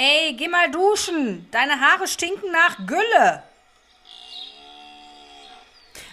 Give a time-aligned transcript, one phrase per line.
[0.00, 1.48] Ey, geh mal duschen.
[1.50, 3.42] Deine Haare stinken nach Gülle.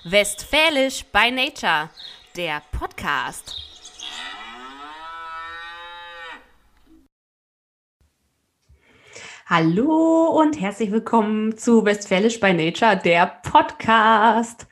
[0.05, 1.91] Westfälisch by Nature,
[2.35, 3.55] der Podcast.
[9.45, 14.65] Hallo und herzlich willkommen zu Westfälisch by Nature, der Podcast.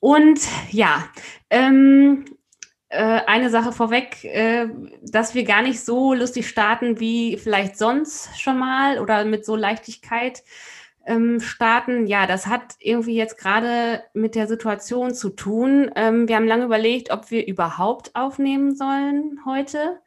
[0.00, 0.40] Und
[0.72, 1.08] ja,
[1.50, 2.37] ähm, äh,
[2.96, 4.68] eine Sache vorweg, äh,
[5.02, 9.56] dass wir gar nicht so lustig starten wie vielleicht sonst schon mal oder mit so
[9.56, 10.42] Leichtigkeit
[11.08, 12.06] ähm, starten.
[12.06, 15.90] Ja, das hat irgendwie jetzt gerade mit der Situation zu tun.
[15.96, 20.00] Ähm, wir haben lange überlegt, ob wir überhaupt aufnehmen sollen heute.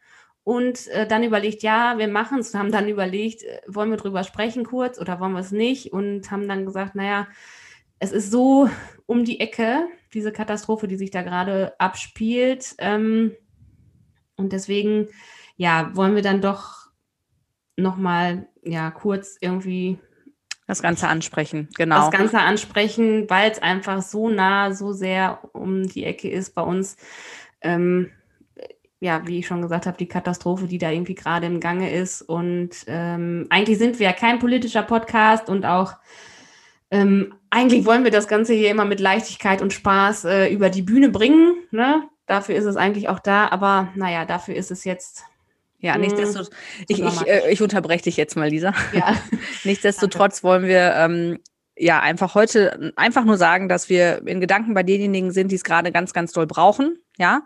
[0.44, 2.54] Und äh, dann überlegt, ja, wir machen es.
[2.56, 5.92] Haben dann überlegt, äh, wollen wir drüber sprechen kurz oder wollen wir es nicht?
[5.94, 7.28] Und haben dann gesagt, naja,
[8.00, 8.70] es ist so
[9.12, 12.76] um die Ecke, diese Katastrophe, die sich da gerade abspielt.
[12.78, 13.34] Ähm,
[14.38, 15.10] und deswegen,
[15.58, 16.88] ja, wollen wir dann doch
[17.76, 20.00] nochmal, ja, kurz irgendwie
[20.66, 22.10] das Ganze ansprechen, genau.
[22.10, 26.62] Das Ganze ansprechen, weil es einfach so nah, so sehr um die Ecke ist bei
[26.62, 26.96] uns.
[27.60, 28.12] Ähm,
[29.02, 32.22] ja, wie ich schon gesagt habe, die Katastrophe, die da irgendwie gerade im Gange ist.
[32.22, 35.96] Und ähm, eigentlich sind wir ja kein politischer Podcast und auch
[36.92, 40.82] ähm, eigentlich wollen wir das Ganze hier immer mit Leichtigkeit und Spaß äh, über die
[40.82, 41.56] Bühne bringen.
[41.72, 42.04] Ne?
[42.26, 45.24] Dafür ist es eigentlich auch da, aber naja, dafür ist es jetzt.
[45.80, 46.56] Ja, hm, nichtsdestotrotz,
[46.88, 48.74] ich, ich, äh, ich unterbreche dich jetzt mal, Lisa.
[48.94, 49.16] Ja.
[49.64, 51.40] nichtsdestotrotz wollen wir ähm,
[51.78, 55.64] ja einfach heute einfach nur sagen, dass wir in Gedanken bei denjenigen sind, die es
[55.64, 57.42] gerade ganz, ganz doll brauchen, ja,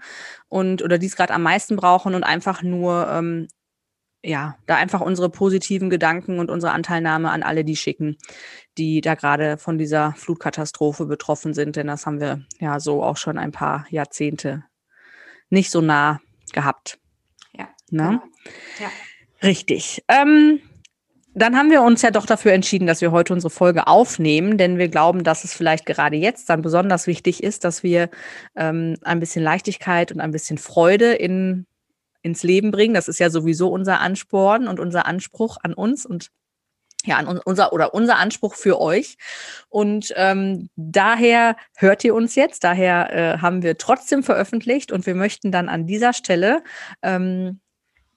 [0.50, 3.48] und oder die es gerade am meisten brauchen und einfach nur ähm,
[4.26, 8.18] ja, da einfach unsere positiven Gedanken und unsere Anteilnahme an alle die schicken,
[8.78, 11.76] die da gerade von dieser Flutkatastrophe betroffen sind.
[11.76, 14.64] Denn das haben wir ja so auch schon ein paar Jahrzehnte
[15.50, 16.20] nicht so nah
[16.54, 16.98] gehabt.
[17.54, 17.68] Ja.
[17.92, 18.20] Ne?
[18.20, 18.24] Genau.
[18.80, 18.90] ja.
[19.44, 20.04] Richtig.
[20.08, 20.60] Ähm,
[21.36, 24.80] dann haben wir uns ja doch dafür entschieden, dass wir heute unsere Folge aufnehmen, denn
[24.80, 28.10] wir glauben, dass es vielleicht gerade jetzt dann besonders wichtig ist, dass wir
[28.56, 31.68] ähm, ein bisschen Leichtigkeit und ein bisschen Freude in
[32.26, 32.96] ins Leben bringen.
[32.96, 36.32] Das ist ja sowieso unser Ansporn und unser Anspruch an uns und
[37.06, 39.18] ja, an unser oder unser Anspruch für euch.
[39.70, 45.14] Und ähm, daher hört ihr uns jetzt, daher äh, haben wir trotzdem veröffentlicht und wir
[45.14, 46.64] möchten dann an dieser Stelle
[47.04, 47.60] ähm,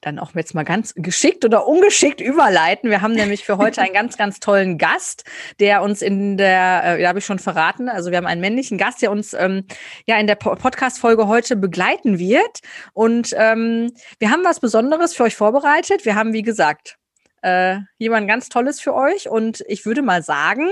[0.01, 2.89] dann auch jetzt mal ganz geschickt oder ungeschickt überleiten.
[2.89, 5.23] Wir haben nämlich für heute einen ganz, ganz tollen Gast,
[5.59, 8.77] der uns in der, äh, da habe ich schon verraten, also wir haben einen männlichen
[8.77, 9.65] Gast, der uns ähm,
[10.05, 12.59] ja in der Podcast-Folge heute begleiten wird.
[12.93, 16.05] Und ähm, wir haben was Besonderes für euch vorbereitet.
[16.05, 16.97] Wir haben, wie gesagt,
[17.41, 19.29] äh, jemand ganz Tolles für euch.
[19.29, 20.69] Und ich würde mal sagen,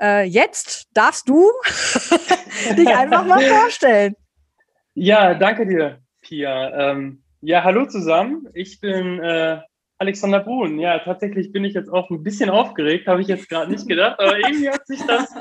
[0.00, 1.50] äh, jetzt darfst du
[2.76, 4.14] dich einfach mal vorstellen.
[4.94, 6.90] Ja, danke dir, Pia.
[6.90, 8.48] Ähm ja, hallo zusammen.
[8.54, 9.60] Ich bin äh,
[9.98, 10.78] Alexander Brun.
[10.78, 14.20] Ja, tatsächlich bin ich jetzt auch ein bisschen aufgeregt, habe ich jetzt gerade nicht gedacht,
[14.20, 15.34] aber irgendwie hat sich das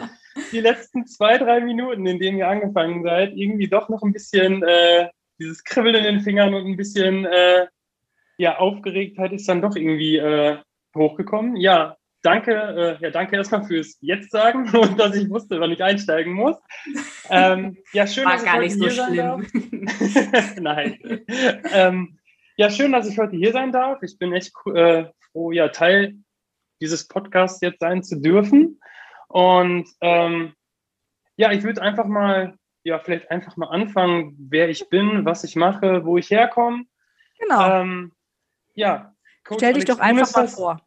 [0.52, 4.64] die letzten zwei, drei Minuten, in denen ihr angefangen seid, irgendwie doch noch ein bisschen
[4.64, 5.10] äh,
[5.40, 7.68] dieses Kribbeln in den Fingern und ein bisschen äh,
[8.38, 10.58] ja, Aufgeregtheit ist dann doch irgendwie äh,
[10.96, 11.56] hochgekommen.
[11.56, 15.84] Ja, danke, äh, ja, danke erstmal fürs Jetzt sagen und dass ich wusste, wann ich
[15.84, 16.58] einsteigen muss.
[17.30, 19.48] Ähm, ja, schön, War dass gar ich nicht so schlimm.
[20.62, 21.00] Nein.
[21.72, 22.20] Ähm,
[22.58, 24.04] ja, schön, dass ich heute hier sein darf.
[24.04, 26.16] Ich bin echt äh, froh, ja, Teil
[26.82, 28.80] dieses Podcasts jetzt sein zu dürfen.
[29.28, 30.54] Und ähm,
[31.38, 35.56] ja, ich würde einfach mal, ja, vielleicht einfach mal anfangen, wer ich bin, was ich
[35.56, 36.86] mache, wo ich herkomme.
[37.40, 37.82] Genau.
[37.82, 38.12] Ähm,
[38.74, 39.16] ja.
[39.44, 40.82] Coach Stell dich Alex doch einfach mal vor.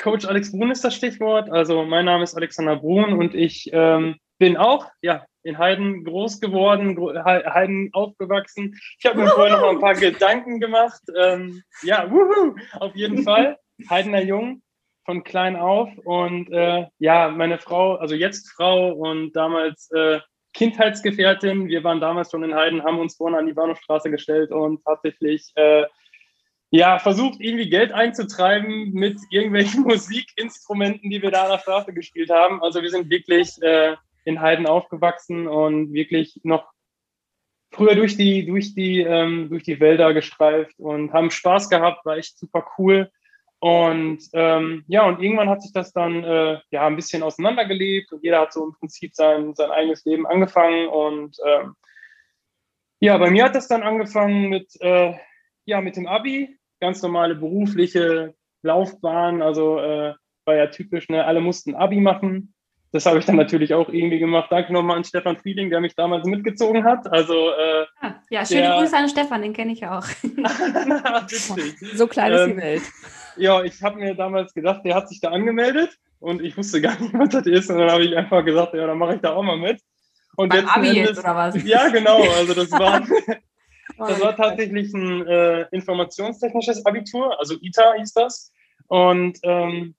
[0.00, 1.50] Coach Alex Brun ist das Stichwort.
[1.50, 6.40] Also mein Name ist Alexander Brun und ich ähm, bin auch ja, in Heiden groß
[6.40, 8.78] geworden, Heiden aufgewachsen.
[8.98, 11.02] Ich habe mir vorher noch mal ein paar Gedanken gemacht.
[11.16, 13.58] Ähm, ja, wuhu, auf jeden Fall.
[13.88, 14.62] Heidener Jung
[15.04, 15.90] von klein auf.
[16.04, 20.20] Und äh, ja, meine Frau, also jetzt Frau und damals äh,
[20.54, 21.68] Kindheitsgefährtin.
[21.68, 25.50] Wir waren damals schon in Heiden, haben uns vorne an die Bahnhofstraße gestellt und tatsächlich
[25.56, 25.84] äh,
[26.74, 32.30] ja, versucht irgendwie Geld einzutreiben mit irgendwelchen Musikinstrumenten, die wir da an der Straße gespielt
[32.30, 32.62] haben.
[32.62, 36.72] Also wir sind wirklich äh, in Heiden aufgewachsen und wirklich noch
[37.72, 42.16] früher durch die, durch die, ähm, durch die Wälder gestreift und haben Spaß gehabt, war
[42.16, 43.10] echt super cool.
[43.58, 48.24] Und ähm, ja, und irgendwann hat sich das dann äh, ja ein bisschen auseinandergelebt und
[48.24, 50.88] jeder hat so im Prinzip sein, sein eigenes Leben angefangen.
[50.88, 51.74] Und ähm,
[52.98, 55.12] ja, bei mir hat das dann angefangen mit, äh,
[55.66, 59.40] ja, mit dem Abi ganz normale berufliche Laufbahn.
[59.40, 60.14] Also äh,
[60.44, 61.24] war ja typisch, ne?
[61.24, 62.52] alle mussten Abi machen.
[62.90, 64.48] Das habe ich dann natürlich auch irgendwie gemacht.
[64.50, 67.10] Danke nochmal an Stefan Frieling, der mich damals mitgezogen hat.
[67.10, 67.86] Also, äh,
[68.28, 70.04] ja, schöne der, Grüße an Stefan, den kenne ich auch.
[71.94, 72.82] so klein ist ähm, die Welt.
[73.38, 77.00] Ja, ich habe mir damals gedacht, der hat sich da angemeldet und ich wusste gar
[77.00, 77.70] nicht, was das ist.
[77.70, 79.80] Und dann habe ich einfach gesagt, ja, dann mache ich da auch mal mit.
[80.36, 81.64] Und Beim Abi Endes- jetzt, oder was?
[81.64, 82.20] Ja, genau.
[82.20, 83.00] Also das war,
[84.08, 88.52] das war tatsächlich ein äh, informationstechnisches Abitur, also ITA hieß das.
[88.88, 89.94] Und ähm,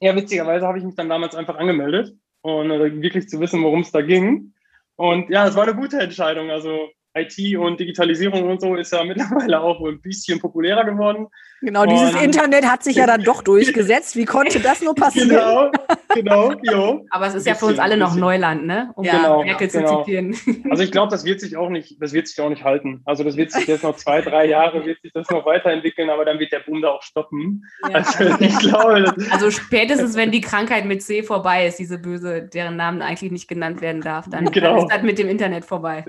[0.00, 3.80] ja, witzigerweise habe ich mich dann damals einfach angemeldet und äh, wirklich zu wissen, worum
[3.80, 4.54] es da ging.
[4.96, 6.50] Und ja, es war eine gute Entscheidung.
[6.50, 11.26] Also IT und Digitalisierung und so ist ja mittlerweile auch ein bisschen populärer geworden.
[11.62, 14.16] Genau, dieses Und- Internet hat sich ja dann doch durchgesetzt.
[14.16, 15.28] Wie konnte das nur passieren?
[15.28, 15.70] Genau,
[16.14, 17.06] genau, jo.
[17.10, 18.20] Aber es ist ja für uns Bisschen, alle noch bisschen.
[18.20, 18.90] Neuland, ne?
[18.96, 20.02] Um Ja, ja, Merkel zu genau.
[20.02, 20.36] zitieren.
[20.70, 23.02] Also ich glaube, das wird sich auch nicht, das wird sich auch nicht halten.
[23.04, 26.24] Also das wird sich jetzt noch zwei, drei Jahre wird sich das noch weiterentwickeln, aber
[26.24, 27.62] dann wird der Boom da auch stoppen.
[27.92, 32.76] Also ich glaube, Also spätestens, wenn die Krankheit mit C vorbei ist, diese böse, deren
[32.76, 34.76] Namen eigentlich nicht genannt werden darf, dann, Genau.
[34.76, 36.04] dann ist das mit dem Internet vorbei.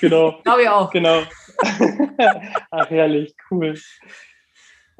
[0.00, 0.90] genau, Glaube ich auch.
[0.90, 1.22] genau.
[2.70, 3.74] Ach herrlich, cool.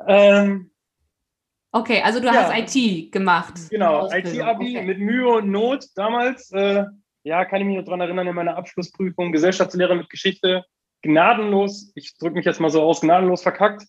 [0.07, 0.71] Ähm,
[1.73, 2.49] Okay, also du Ja.
[2.51, 3.53] hast IT gemacht.
[3.69, 4.83] genau, IT-Abi okay.
[4.87, 6.51] mit Mühe und Not damals.
[6.53, 6.85] Äh,
[7.23, 10.65] ja, kann ich mich noch dran erinnern, in meiner Abschlussprüfung Gesellschaftslehre mit Geschichte.
[11.03, 13.85] Gnadenlos, ich drücke mich jetzt mal so aus, gnadenlos verkackt.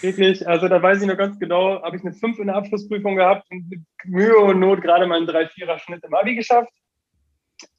[0.00, 3.16] Wirklich, also da weiß ich noch ganz genau, habe ich eine 5 in der Abschlussprüfung
[3.16, 6.72] gehabt und mit Mühe und Not gerade meinen 3-4er-Schnitt im Abi geschafft.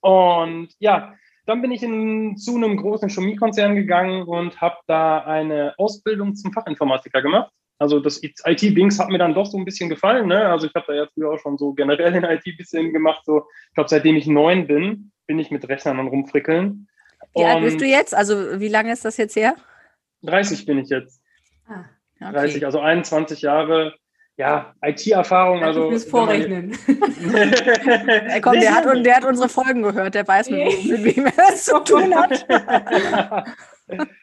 [0.02, 1.14] Und ja,
[1.46, 6.52] dann bin ich in, zu einem großen Chemiekonzern gegangen und habe da eine Ausbildung zum
[6.52, 7.52] Fachinformatiker gemacht.
[7.84, 10.30] Also das IT-Dings hat mir dann doch so ein bisschen gefallen.
[10.30, 10.48] Ne?
[10.48, 13.26] Also ich habe da ja früher auch schon so generell in IT ein bisschen gemacht.
[13.26, 16.88] So, ich glaube, seitdem ich neun bin, bin ich mit Rechnern am rumfrickeln.
[17.36, 18.16] Wie alt bist Und du jetzt?
[18.16, 19.56] Also wie lange ist das jetzt her?
[20.22, 21.22] 30 bin ich jetzt.
[21.68, 21.84] Ah,
[22.32, 23.94] 30, also 21 Jahre.
[24.38, 25.62] Ja, IT-Erfahrung.
[25.62, 26.78] Also, man- Vorrechnen.
[26.88, 31.26] Ey, komm, der hat, und der hat unsere Folgen gehört, der weiß, mit, mit wem
[31.26, 32.48] er das zu tun hat.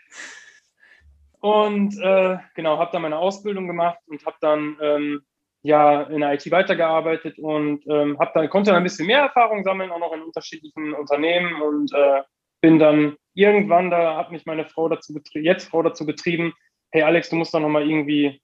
[1.41, 5.23] und äh, genau, habe dann meine Ausbildung gemacht und habe dann ähm,
[5.63, 9.65] ja in der IT weitergearbeitet und ähm, hab dann konnte dann ein bisschen mehr Erfahrung
[9.65, 12.23] sammeln, auch noch in unterschiedlichen Unternehmen und äh,
[12.61, 16.53] bin dann irgendwann da hat mich meine Frau dazu getrieben, jetzt Frau dazu getrieben,
[16.91, 18.41] hey Alex, du musst doch noch mal irgendwie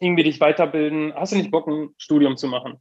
[0.00, 1.14] irgendwie dich weiterbilden.
[1.14, 2.80] Hast du nicht Bock ein Studium zu machen?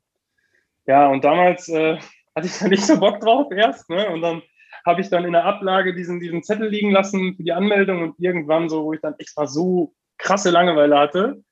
[0.88, 2.00] Ja, und damals äh,
[2.36, 4.10] hatte ich da nicht so Bock drauf erst, ne?
[4.10, 4.42] Und dann
[4.86, 8.16] habe ich dann in der Ablage diesen, diesen Zettel liegen lassen für die Anmeldung und
[8.20, 11.44] irgendwann so, wo ich dann extra so krasse Langeweile hatte,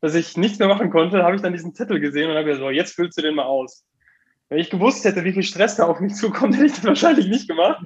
[0.00, 2.62] dass ich nichts mehr machen konnte, habe ich dann diesen Zettel gesehen und habe gesagt,
[2.62, 3.84] so, jetzt füllst du den mal aus.
[4.48, 7.28] Wenn ich gewusst hätte, wie viel Stress da auf mich zukommt, hätte ich das wahrscheinlich
[7.28, 7.84] nicht gemacht.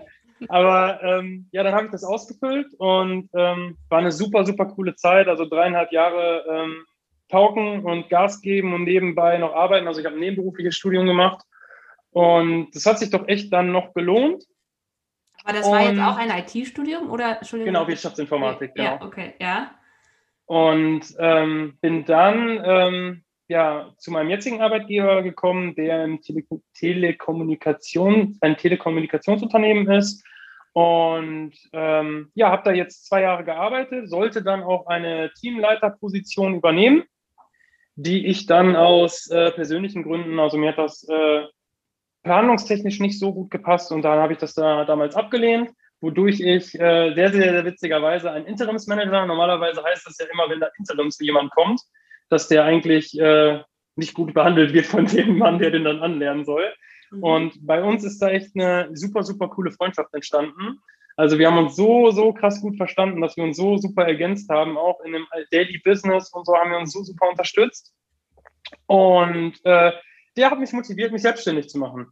[0.49, 4.95] Aber ähm, ja, dann habe ich das ausgefüllt und ähm, war eine super, super coole
[4.95, 5.27] Zeit.
[5.29, 6.85] Also dreieinhalb Jahre ähm,
[7.29, 9.89] tauchen und Gas geben und nebenbei noch arbeiten.
[9.89, 11.45] Also ich habe ein nebenberufliches Studium gemacht
[12.11, 14.45] und das hat sich doch echt dann noch gelohnt.
[15.45, 17.41] Aber das war jetzt Und- auch ein IT-Studium oder?
[17.51, 18.97] Genau, Wirtschaftsinformatik, genau.
[18.97, 19.71] Ja, okay, ja.
[20.47, 26.45] Und ähm, bin dann ähm, ja, zu meinem jetzigen Arbeitgeber gekommen, der im Tele
[26.75, 30.25] Telekommunikation, ein Telekommunikationsunternehmen ist.
[30.73, 37.05] Und ähm, ja, habe da jetzt zwei Jahre gearbeitet, sollte dann auch eine Teamleiterposition übernehmen,
[37.97, 41.45] die ich dann aus äh, persönlichen Gründen, also mir hat das äh,
[42.29, 45.71] planungstechnisch nicht so gut gepasst und dann habe ich das da damals abgelehnt,
[46.03, 50.61] wodurch ich äh, sehr, sehr, sehr witzigerweise ein Interimsmanager, normalerweise heißt das ja immer, wenn
[50.61, 51.81] da Interims jemand kommt,
[52.29, 53.63] dass der eigentlich äh,
[53.97, 56.71] nicht gut behandelt wird von dem Mann, der den dann anlernen soll.
[57.11, 57.23] Mhm.
[57.23, 60.81] Und bei uns ist da echt eine super, super coole Freundschaft entstanden.
[61.17, 64.51] Also wir haben uns so, so krass gut verstanden, dass wir uns so super ergänzt
[64.51, 64.77] haben.
[64.77, 67.95] Auch in dem Daily Business und so haben wir uns so super unterstützt.
[68.87, 69.93] Und äh,
[70.39, 72.07] der hat mich motiviert, mich selbstständig zu machen.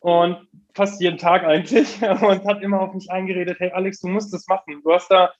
[0.00, 2.00] Und fast jeden Tag eigentlich.
[2.02, 4.80] Und hat immer auf mich eingeredet, hey Alex, du musst das machen.
[4.82, 5.32] Du hast da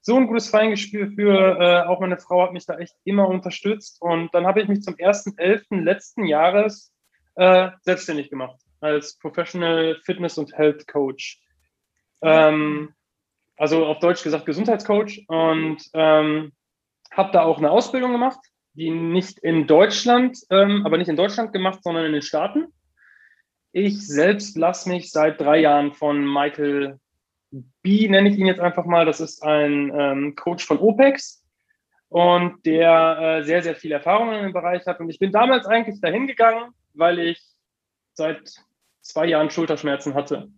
[0.00, 1.58] so ein gutes Feingespür für.
[1.58, 4.00] Äh, auch meine Frau hat mich da echt immer unterstützt.
[4.00, 5.80] Und dann habe ich mich zum 1.11.
[5.82, 6.92] letzten Jahres
[7.36, 11.40] äh, selbstständig gemacht als Professional Fitness und Health Coach.
[12.22, 12.94] Ähm,
[13.56, 16.52] also auf Deutsch gesagt Gesundheitscoach und ähm,
[17.10, 18.40] habe da auch eine Ausbildung gemacht,
[18.74, 22.73] die nicht in Deutschland, ähm, aber nicht in Deutschland gemacht, sondern in den Staaten.
[23.76, 27.00] Ich selbst lasse mich seit drei Jahren von Michael
[27.82, 29.04] B, nenne ich ihn jetzt einfach mal.
[29.04, 31.44] Das ist ein ähm, Coach von OPEX
[32.08, 35.00] und der äh, sehr, sehr viel Erfahrung in dem Bereich hat.
[35.00, 37.42] Und ich bin damals eigentlich dahin gegangen, weil ich
[38.12, 38.54] seit
[39.00, 40.50] zwei Jahren Schulterschmerzen hatte.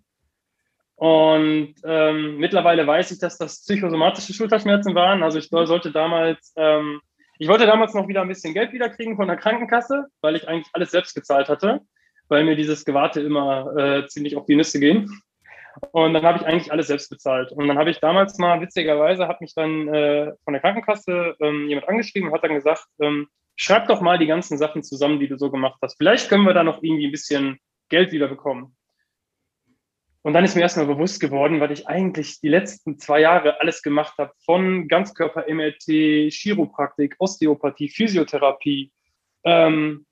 [0.96, 5.22] Und ähm, mittlerweile weiß ich, dass das psychosomatische Schulterschmerzen waren.
[5.22, 7.00] Also ich sollte damals, ähm,
[7.38, 10.68] ich wollte damals noch wieder ein bisschen Geld wiederkriegen von der Krankenkasse, weil ich eigentlich
[10.74, 11.80] alles selbst gezahlt hatte,
[12.28, 15.10] weil mir dieses Gewarte immer äh, ziemlich auf die Nüsse ging.
[15.92, 17.52] Und dann habe ich eigentlich alles selbst bezahlt.
[17.52, 21.68] Und dann habe ich damals mal, witzigerweise, hat mich dann äh, von der Krankenkasse ähm,
[21.68, 25.28] jemand angeschrieben und hat dann gesagt, ähm, schreib doch mal die ganzen Sachen zusammen, die
[25.28, 25.96] du so gemacht hast.
[25.98, 28.74] Vielleicht können wir da noch irgendwie ein bisschen Geld wieder bekommen.
[30.22, 33.80] Und dann ist mir erstmal bewusst geworden, was ich eigentlich die letzten zwei Jahre alles
[33.82, 38.90] gemacht habe, von Ganzkörper-MRT, Chiropraktik, Osteopathie, Physiotherapie,
[39.44, 40.05] ähm,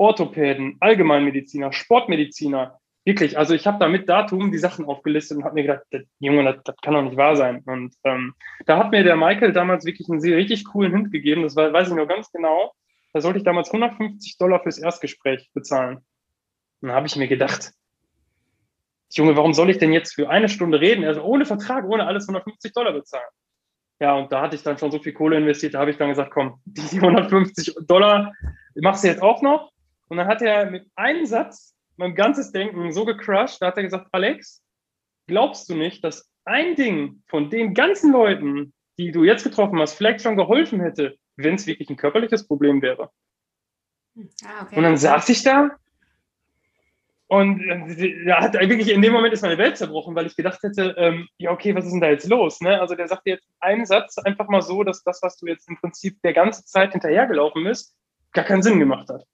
[0.00, 2.80] Orthopäden, Allgemeinmediziner, Sportmediziner.
[3.04, 5.82] Wirklich, also ich habe da mit Datum die Sachen aufgelistet und habe mir gedacht,
[6.18, 7.62] Junge, das, das, kann doch nicht wahr sein.
[7.66, 11.42] Und ähm, da hat mir der Michael damals wirklich einen sehr, richtig coolen Hint gegeben,
[11.42, 12.72] das weiß ich nur ganz genau.
[13.12, 15.98] Da sollte ich damals 150 Dollar fürs Erstgespräch bezahlen.
[16.80, 17.72] Und dann habe ich mir gedacht,
[19.12, 21.04] Junge, warum soll ich denn jetzt für eine Stunde reden?
[21.04, 23.28] Also ohne Vertrag, ohne alles 150 Dollar bezahlen.
[24.00, 26.08] Ja, und da hatte ich dann schon so viel Kohle investiert, da habe ich dann
[26.08, 28.32] gesagt, komm, die 150 Dollar
[28.76, 29.70] machst du jetzt auch noch.
[30.10, 33.84] Und dann hat er mit einem Satz mein ganzes Denken so gecrushed, da hat er
[33.84, 34.62] gesagt, Alex,
[35.28, 39.94] glaubst du nicht, dass ein Ding von den ganzen Leuten, die du jetzt getroffen hast,
[39.94, 43.10] vielleicht schon geholfen hätte, wenn es wirklich ein körperliches Problem wäre?
[44.44, 44.76] Ah, okay.
[44.76, 45.70] Und dann saß ich da
[47.28, 50.60] und äh, ja, hat wirklich in dem Moment ist meine Welt zerbrochen, weil ich gedacht
[50.64, 52.60] hätte, ähm, ja, okay, was ist denn da jetzt los?
[52.60, 52.80] Ne?
[52.80, 55.76] Also der sagt jetzt einen Satz einfach mal so, dass das, was du jetzt im
[55.78, 57.94] Prinzip der ganze Zeit hinterhergelaufen bist,
[58.32, 59.24] gar keinen Sinn gemacht hat.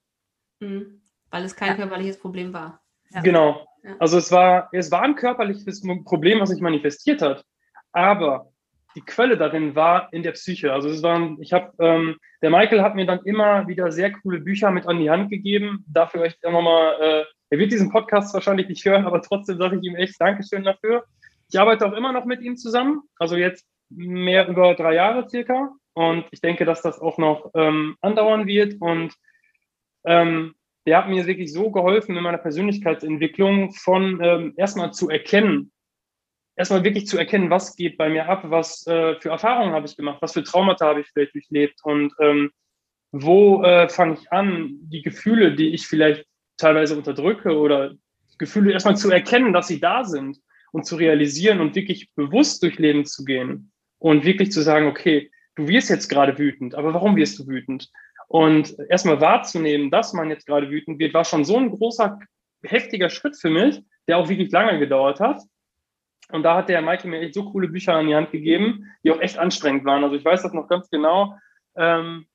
[0.61, 1.01] Mhm.
[1.31, 1.77] Weil es kein ja.
[1.77, 2.83] körperliches Problem war.
[3.11, 3.21] Ja.
[3.21, 3.67] Genau.
[3.83, 3.97] Ja.
[3.99, 7.45] Also es war, es war ein körperliches Problem, was sich manifestiert hat.
[7.93, 8.51] Aber
[8.97, 10.73] die Quelle darin war in der Psyche.
[10.73, 14.41] Also es waren, ich habe, ähm, der Michael hat mir dann immer wieder sehr coole
[14.41, 15.85] Bücher mit an die Hand gegeben.
[15.87, 19.77] Dafür euch auch nochmal, äh, er wird diesen Podcast wahrscheinlich nicht hören, aber trotzdem sage
[19.77, 21.05] ich ihm echt Dankeschön dafür.
[21.51, 25.71] Ich arbeite auch immer noch mit ihm zusammen, also jetzt mehr über drei Jahre circa.
[25.93, 28.81] Und ich denke, dass das auch noch ähm, andauern wird.
[28.81, 29.15] Und
[30.07, 30.55] ähm,
[30.87, 35.73] der hat mir wirklich so geholfen in meiner Persönlichkeitsentwicklung von ähm, erstmal zu erkennen,
[36.57, 39.97] erstmal wirklich zu erkennen, was geht bei mir ab, was äh, für Erfahrungen habe ich
[39.97, 42.51] gemacht, was für Traumata habe ich vielleicht durchlebt und ähm,
[43.13, 46.25] wo äh, fange ich an, die Gefühle, die ich vielleicht
[46.57, 47.95] teilweise unterdrücke oder
[48.39, 50.39] Gefühle erstmal zu erkennen, dass sie da sind
[50.73, 55.31] und zu realisieren und wirklich bewusst durch Leben zu gehen und wirklich zu sagen, okay,
[55.55, 57.91] du wirst jetzt gerade wütend, aber warum wirst du wütend?
[58.29, 62.19] Und erstmal wahrzunehmen, dass man jetzt gerade wütend wird, war schon so ein großer,
[62.63, 65.41] heftiger Schritt für mich, der auch wirklich lange gedauert hat.
[66.31, 69.13] Und da hat der Michael mir echt so coole Bücher an die Hand gegeben, die
[69.13, 70.03] auch echt anstrengend waren.
[70.03, 71.37] Also ich weiß das noch ganz genau.
[71.77, 72.27] Ähm,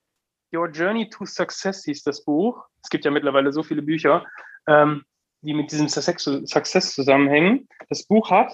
[0.54, 2.64] Your Journey to Success hieß das Buch.
[2.82, 4.24] Es gibt ja mittlerweile so viele Bücher,
[4.66, 5.04] ähm,
[5.42, 7.68] die mit diesem Success zusammenhängen.
[7.88, 8.52] Das Buch hat,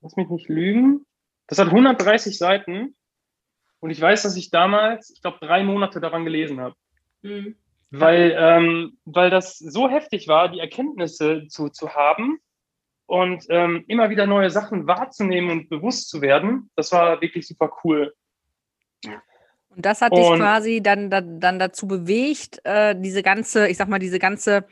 [0.00, 1.06] lass mich nicht lügen,
[1.48, 2.96] das hat 130 Seiten.
[3.80, 6.74] Und ich weiß, dass ich damals, ich glaube, drei Monate daran gelesen habe.
[7.22, 7.56] Mhm.
[7.90, 12.38] Weil, ähm, weil das so heftig war, die Erkenntnisse zu, zu haben
[13.06, 17.72] und ähm, immer wieder neue Sachen wahrzunehmen und bewusst zu werden, das war wirklich super
[17.82, 18.14] cool.
[19.04, 19.22] Ja.
[19.78, 23.76] Und das hat und, dich quasi dann, dann, dann dazu bewegt, äh, diese ganze, ich
[23.76, 24.64] sag mal, diese ganze,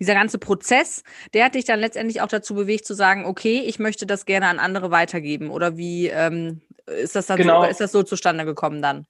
[0.00, 1.04] dieser ganze Prozess,
[1.34, 4.46] der hat dich dann letztendlich auch dazu bewegt zu sagen, okay, ich möchte das gerne
[4.46, 5.50] an andere weitergeben.
[5.50, 7.62] Oder wie ähm, ist das dann genau.
[7.62, 9.04] so, ist das so zustande gekommen dann?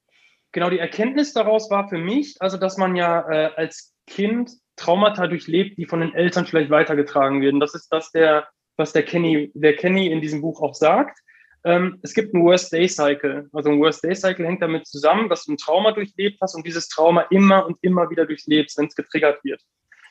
[0.51, 5.29] Genau, die Erkenntnis daraus war für mich, also dass man ja äh, als Kind Traumata
[5.29, 7.61] durchlebt, die von den Eltern vielleicht weitergetragen werden.
[7.61, 11.21] Das ist das, der was der Kenny, der Kenny in diesem Buch auch sagt.
[11.65, 13.49] Ähm, es gibt einen Worst-Day-Cycle.
[13.53, 17.23] Also ein Worst-Day-Cycle hängt damit zusammen, dass du ein Trauma durchlebt hast und dieses Trauma
[17.31, 19.63] immer und immer wieder durchlebst, wenn es getriggert wird.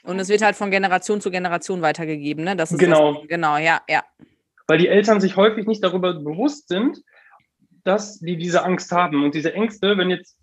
[0.03, 2.55] Und es wird halt von Generation zu Generation weitergegeben, ne?
[2.55, 3.13] Das ist genau.
[3.13, 4.03] Das, genau, ja, ja.
[4.67, 7.01] Weil die Eltern sich häufig nicht darüber bewusst sind,
[7.83, 9.23] dass die diese Angst haben.
[9.23, 10.37] Und diese Ängste, wenn jetzt,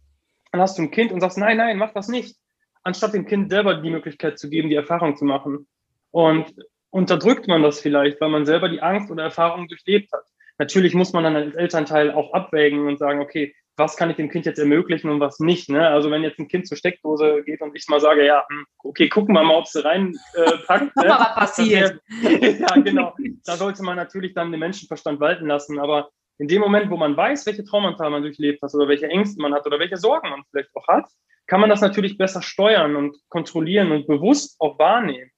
[0.52, 2.36] dann hast du ein Kind und sagst, nein, nein, mach das nicht.
[2.84, 5.66] Anstatt dem Kind selber die Möglichkeit zu geben, die Erfahrung zu machen.
[6.10, 6.54] Und
[6.90, 10.24] unterdrückt man das vielleicht, weil man selber die Angst oder Erfahrung durchlebt hat.
[10.60, 14.28] Natürlich muss man dann als Elternteil auch abwägen und sagen, okay, was kann ich dem
[14.28, 15.70] Kind jetzt ermöglichen und was nicht.
[15.70, 15.88] Ne?
[15.88, 19.08] Also wenn jetzt ein Kind zur Steckdose geht und ich mal sage, ja, hm, okay,
[19.08, 20.96] gucken wir mal, ob sie reinpackt.
[20.98, 21.08] Äh, ne?
[21.08, 22.00] was passiert.
[22.60, 23.14] ja, genau.
[23.46, 25.78] Da sollte man natürlich dann den Menschenverstand walten lassen.
[25.78, 29.40] Aber in dem Moment, wo man weiß, welche Traumata man durchlebt hat oder welche Ängste
[29.40, 31.06] man hat oder welche Sorgen man vielleicht auch hat,
[31.46, 35.30] kann man das natürlich besser steuern und kontrollieren und bewusst auch wahrnehmen.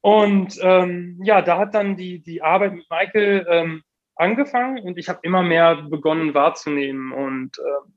[0.00, 3.82] Und ähm, ja, da hat dann die, die Arbeit mit Michael ähm,
[4.16, 7.12] angefangen und ich habe immer mehr begonnen wahrzunehmen.
[7.12, 7.90] Und äh,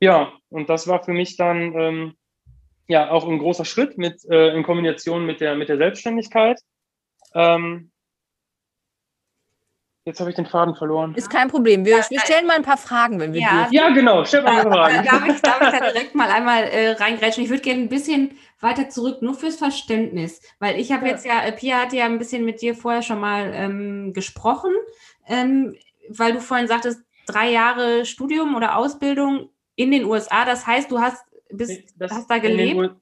[0.00, 2.14] ja, und das war für mich dann ähm,
[2.88, 6.60] ja auch ein großer Schritt mit, äh, in Kombination mit der, mit der Selbstständigkeit.
[7.34, 7.91] Ähm,
[10.04, 11.14] Jetzt habe ich den Faden verloren.
[11.14, 11.84] Ist kein Problem.
[11.84, 13.74] Wir, wir stellen mal ein paar Fragen, wenn wir ja, dürfen.
[13.74, 14.24] Ja, genau.
[14.24, 15.06] Stell mal ein paar Fragen.
[15.06, 17.44] Darf ich, darf ich da direkt mal einmal äh, reingrätschen?
[17.44, 20.40] Ich würde gerne ein bisschen weiter zurück, nur fürs Verständnis.
[20.58, 21.12] Weil ich habe ja.
[21.12, 24.72] jetzt ja, äh, Pia hat ja ein bisschen mit dir vorher schon mal ähm, gesprochen,
[25.28, 25.76] ähm,
[26.08, 30.44] weil du vorhin sagtest, drei Jahre Studium oder Ausbildung in den USA.
[30.44, 32.96] Das heißt, du hast bist, Das- hast da in den gelebt?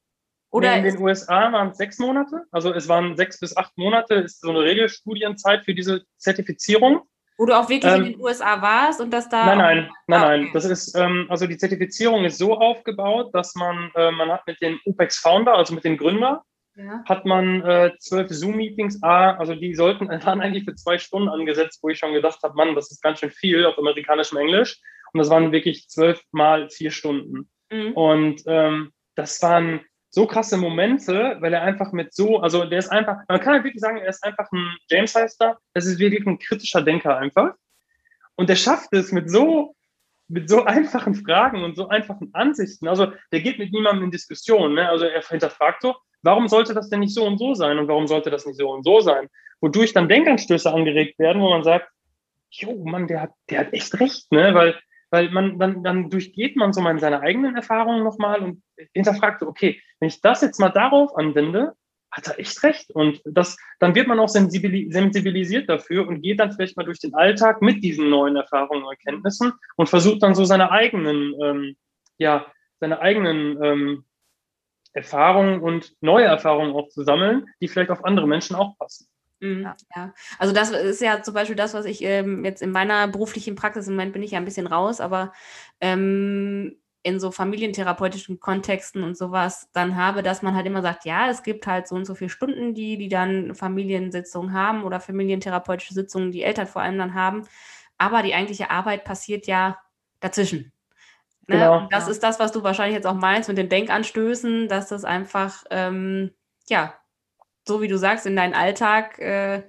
[0.53, 2.43] Oder nee, in den USA waren es sechs Monate.
[2.51, 7.03] Also es waren sechs bis acht Monate, ist so eine Regelstudienzeit für diese Zertifizierung.
[7.39, 9.47] wo du auch wirklich ähm, in den USA warst und das da.
[9.47, 10.41] Nein, nein, nein, Ah, nein.
[10.43, 10.51] okay.
[10.53, 14.61] Das ist, ähm, also die Zertifizierung ist so aufgebaut, dass man, äh, man hat mit
[14.61, 16.43] den UPEX Founder, also mit dem Gründer,
[16.77, 17.03] Ja.
[17.09, 21.79] hat man äh, zwölf Zoom-Meetings, ah, also die sollten, waren eigentlich für zwei Stunden angesetzt,
[21.83, 24.81] wo ich schon gedacht habe, Mann, das ist ganz schön viel auf amerikanischem Englisch.
[25.13, 27.49] Und das waren wirklich zwölf mal vier Stunden.
[27.73, 27.93] Mhm.
[27.95, 29.81] Und ähm, das waren
[30.11, 33.65] so krasse Momente, weil er einfach mit so, also der ist einfach, man kann halt
[33.65, 37.17] wirklich sagen, er ist einfach ein, James heißt er, das ist wirklich ein kritischer Denker
[37.17, 37.55] einfach.
[38.35, 39.77] Und der schafft es mit so,
[40.27, 42.89] mit so einfachen Fragen und so einfachen Ansichten.
[42.89, 44.75] Also der geht mit niemandem in Diskussion.
[44.75, 44.89] Ne?
[44.89, 48.09] Also er hinterfragt so, warum sollte das denn nicht so und so sein und warum
[48.09, 49.29] sollte das nicht so und so sein?
[49.61, 51.89] Wodurch dann Denkanstöße angeregt werden, wo man sagt,
[52.51, 54.55] jo, Mann, der hat, der hat echt recht, ne?
[54.55, 54.75] Weil,
[55.11, 58.63] weil man, dann, dann durchgeht man so mal seine eigenen Erfahrungen nochmal und
[58.93, 61.75] hinterfragt, so, okay, wenn ich das jetzt mal darauf anwende,
[62.11, 62.91] hat er echt recht.
[62.91, 66.99] Und das, dann wird man auch sensibili sensibilisiert dafür und geht dann vielleicht mal durch
[66.99, 71.77] den Alltag mit diesen neuen Erfahrungen und Erkenntnissen und versucht dann so seine eigenen, ähm,
[72.19, 72.47] ja,
[72.81, 74.05] seine eigenen ähm,
[74.93, 79.07] Erfahrungen und neue Erfahrungen auch zu sammeln, die vielleicht auf andere Menschen auch passen.
[79.41, 79.77] Mhm, Ja.
[79.97, 80.15] ja.
[80.39, 83.87] also das ist ja zum Beispiel das, was ich ähm, jetzt in meiner beruflichen Praxis,
[83.87, 85.33] im Moment bin ich ja ein bisschen raus, aber
[85.81, 91.31] ähm, in so familientherapeutischen Kontexten und sowas dann habe, dass man halt immer sagt, ja,
[91.31, 95.95] es gibt halt so und so viele Stunden, die, die dann Familiensitzungen haben oder familientherapeutische
[95.95, 97.47] Sitzungen, die Eltern vor allem dann haben,
[97.97, 99.79] aber die eigentliche Arbeit passiert ja
[100.21, 100.73] dazwischen.
[101.47, 101.57] Ne?
[101.57, 101.79] Genau.
[101.79, 105.05] Und das ist das, was du wahrscheinlich jetzt auch meinst mit den Denkanstößen, dass das
[105.05, 106.33] einfach, ähm,
[106.69, 106.95] ja,
[107.67, 109.63] so wie du sagst, in deinen Alltag äh,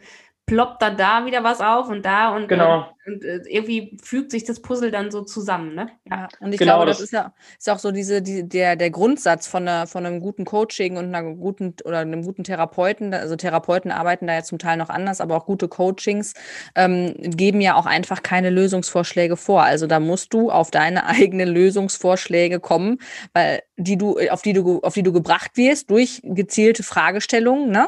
[0.46, 2.86] ploppt dann da wieder was auf und da und, Genau.
[3.06, 5.90] äh, und äh, irgendwie fügt sich das Puzzle dann so zusammen, ne?
[6.10, 8.76] Ja, und ich Genau, glaube, das, das- ist ja ist auch so diese, die, der,
[8.76, 13.14] der Grundsatz von, einer, von einem guten Coaching und einer guten oder einem guten Therapeuten.
[13.14, 16.34] Also Therapeuten arbeiten da ja zum Teil noch anders, aber auch gute Coachings
[16.76, 19.64] ähm, geben ja auch einfach keine Lösungsvorschläge vor.
[19.64, 22.98] Also da musst du auf deine eigenen Lösungsvorschläge kommen,
[23.34, 27.88] weil die du, auf die du, auf die du gebracht wirst durch gezielte Fragestellungen, ne?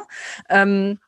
[0.49, 0.99] Ähm,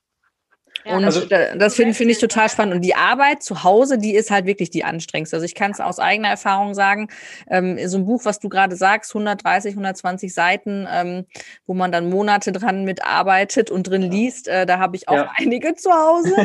[0.85, 2.75] Ja, und Also- da- das finde finde ich total spannend.
[2.75, 5.35] Und die Arbeit zu Hause, die ist halt wirklich die anstrengendste.
[5.37, 7.09] Also ich kann es aus eigener Erfahrung sagen,
[7.49, 11.25] ähm, so ein Buch, was du gerade sagst, 130, 120 Seiten, ähm,
[11.65, 15.31] wo man dann Monate dran mitarbeitet und drin liest, äh, da habe ich auch Ja.
[15.37, 16.35] einige zu Hause.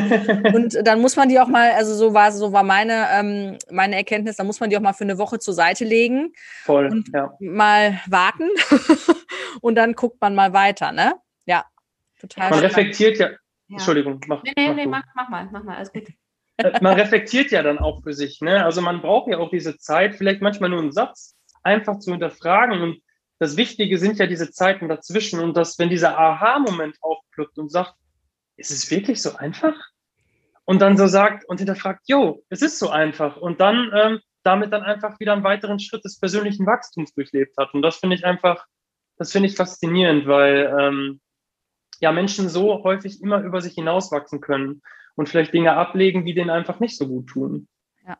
[0.53, 3.95] Und dann muss man die auch mal, also so war so war meine, ähm, meine
[3.95, 7.09] Erkenntnis, da muss man die auch mal für eine Woche zur Seite legen, Voll, Und-
[7.13, 7.31] ja.
[7.39, 8.49] mal warten
[9.61, 11.13] und dann guckt man mal weiter, ne?
[11.45, 11.65] Ja,
[12.19, 12.49] total.
[12.49, 12.77] Man spannend.
[12.77, 13.29] reflektiert ja,
[13.71, 13.77] Ja.
[13.77, 16.09] Entschuldigung, mach, Nee, nee, mach nee, mach, mach mal, mach mal, alles gut.
[16.57, 18.41] Äh, man reflektiert ja dann auch für sich.
[18.41, 18.65] Ne?
[18.65, 22.81] Also man braucht ja auch diese Zeit, vielleicht manchmal nur einen Satz, einfach zu hinterfragen.
[22.81, 23.01] Und
[23.39, 25.39] das Wichtige sind ja diese Zeiten dazwischen.
[25.39, 27.93] Und dass, wenn dieser Aha-Moment aufploppt und sagt,
[28.57, 29.75] ist es wirklich so einfach?
[30.65, 33.37] Und dann so sagt und hinterfragt, jo, es ist so einfach.
[33.37, 37.73] Und dann ähm, damit dann einfach wieder einen weiteren Schritt des persönlichen Wachstums durchlebt hat.
[37.73, 38.65] Und das finde ich einfach,
[39.17, 41.21] das finde ich faszinierend, weil ähm,
[42.01, 44.81] ja Menschen so häufig immer über sich hinauswachsen können
[45.15, 47.67] und vielleicht Dinge ablegen, die denen einfach nicht so gut tun.
[48.05, 48.17] Ja,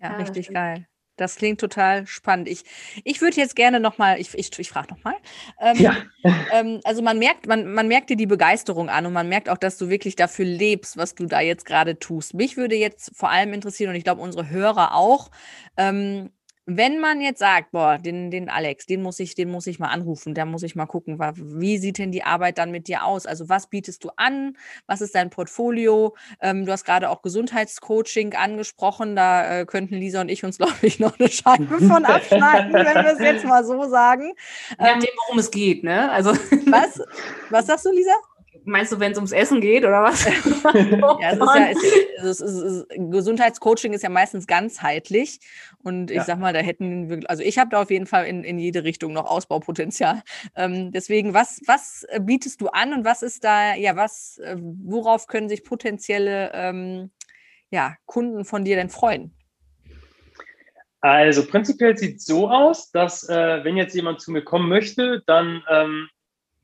[0.00, 0.86] Ja, das richtig geil.
[1.16, 2.48] Das klingt total spannend.
[2.48, 2.62] Ich,
[3.02, 5.14] ich würde jetzt gerne nochmal, ich, ich, ich frage nochmal.
[5.60, 5.96] Ähm, Ja.
[6.52, 9.58] ähm, also man merkt, man, man merkt dir die Begeisterung an und man merkt auch,
[9.58, 12.34] dass du wirklich dafür lebst, was du da jetzt gerade tust.
[12.34, 15.30] Mich würde jetzt vor allem interessieren, und ich glaube unsere Hörer auch,
[15.76, 16.30] ähm,
[16.70, 19.88] wenn man jetzt sagt, boah, den, den Alex, den muss ich, den muss ich mal
[19.88, 23.24] anrufen, da muss ich mal gucken, wie sieht denn die Arbeit dann mit dir aus?
[23.24, 24.54] Also was bietest du an?
[24.86, 26.14] Was ist dein Portfolio?
[26.42, 29.16] Ähm, du hast gerade auch Gesundheitscoaching angesprochen.
[29.16, 32.84] Da äh, könnten Lisa und ich uns, glaube ich, noch eine Scheibe von abschneiden, wenn
[32.84, 34.34] wir es jetzt mal so sagen.
[34.72, 36.12] Ähm, nachdem, worum es geht, ne?
[36.12, 37.00] Also was?
[37.48, 38.12] Was sagst du, Lisa?
[38.68, 40.24] Meinst du, wenn es ums Essen geht oder was?
[41.20, 45.40] Ja, es ist ja, es, ist, es ist, Gesundheitscoaching ist ja meistens ganzheitlich.
[45.82, 46.24] Und ich Ja.
[46.24, 48.84] sag mal, da hätten wir, also ich habe da auf jeden Fall in, in jede
[48.84, 50.22] Richtung noch Ausbaupotenzial.
[50.54, 55.26] Ähm, deswegen, was, was bietest du an und was ist da, ja, was, äh, worauf
[55.26, 57.10] können sich potenzielle ähm,
[57.70, 59.34] ja, Kunden von dir denn freuen?
[61.00, 65.22] Also prinzipiell sieht es so aus, dass äh, wenn jetzt jemand zu mir kommen möchte,
[65.26, 66.08] dann ähm,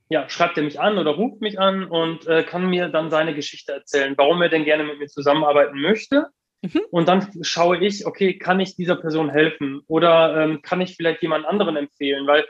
[0.08, 3.34] ja, schreibt er mich an oder ruft mich an und äh, kann mir dann seine
[3.34, 6.28] Geschichte erzählen, warum er denn gerne mit mir zusammenarbeiten möchte.
[6.62, 6.80] Mhm.
[6.90, 11.22] Und dann schaue ich, okay, kann ich dieser Person helfen oder ähm, kann ich vielleicht
[11.22, 12.44] jemand anderen empfehlen, weil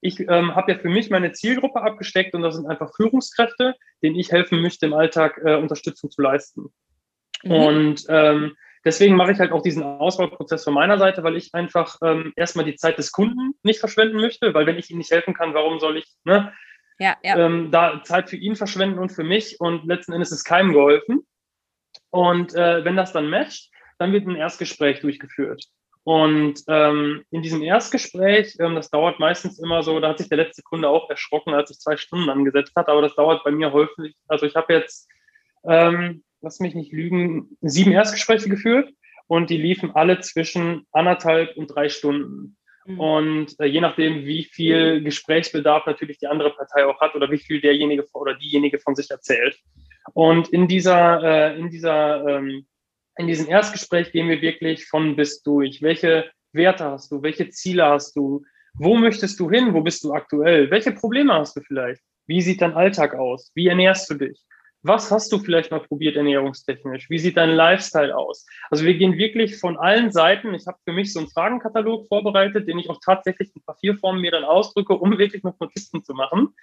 [0.00, 4.16] ich ähm, habe ja für mich meine Zielgruppe abgesteckt und das sind einfach Führungskräfte, denen
[4.16, 6.66] ich helfen möchte, im Alltag äh, Unterstützung zu leisten.
[7.42, 7.50] Mhm.
[7.50, 11.96] Und ähm, deswegen mache ich halt auch diesen Auswahlprozess von meiner Seite, weil ich einfach
[12.02, 15.34] ähm, erstmal die Zeit des Kunden nicht verschwenden möchte, weil wenn ich ihm nicht helfen
[15.34, 16.52] kann, warum soll ich ne,
[16.98, 17.38] Ja, ja.
[17.38, 21.26] ähm, da Zeit für ihn verschwenden und für mich und letzten Endes ist keinem geholfen.
[22.10, 25.64] Und äh, wenn das dann matcht, dann wird ein Erstgespräch durchgeführt.
[26.04, 30.38] Und ähm, in diesem Erstgespräch, ähm, das dauert meistens immer so, da hat sich der
[30.38, 33.72] letzte Kunde auch erschrocken, als ich zwei Stunden angesetzt hat, aber das dauert bei mir
[33.72, 34.16] häufig.
[34.26, 35.06] Also ich habe jetzt,
[35.64, 38.90] ähm, lass mich nicht lügen, sieben Erstgespräche geführt
[39.26, 42.56] und die liefen alle zwischen anderthalb und drei Stunden.
[42.88, 43.00] Mhm.
[43.00, 47.38] Und äh, je nachdem, wie viel Gesprächsbedarf natürlich die andere Partei auch hat oder wie
[47.38, 49.58] viel derjenige oder diejenige von sich erzählt.
[50.14, 52.66] Und in dieser, äh, in dieser, ähm,
[53.18, 55.82] in diesem Erstgespräch gehen wir wirklich von bis durch.
[55.82, 57.22] Welche Werte hast du?
[57.22, 58.42] Welche Ziele hast du?
[58.74, 59.74] Wo möchtest du hin?
[59.74, 60.70] Wo bist du aktuell?
[60.70, 62.00] Welche Probleme hast du vielleicht?
[62.26, 63.50] Wie sieht dein Alltag aus?
[63.54, 64.40] Wie ernährst du dich?
[64.82, 67.10] Was hast du vielleicht mal probiert ernährungstechnisch?
[67.10, 68.46] Wie sieht dein Lifestyle aus?
[68.70, 70.54] Also wir gehen wirklich von allen Seiten.
[70.54, 74.30] Ich habe für mich so einen Fragenkatalog vorbereitet, den ich auch tatsächlich in Papierform mir
[74.30, 76.54] dann ausdrücke, um wirklich noch Notizen zu machen,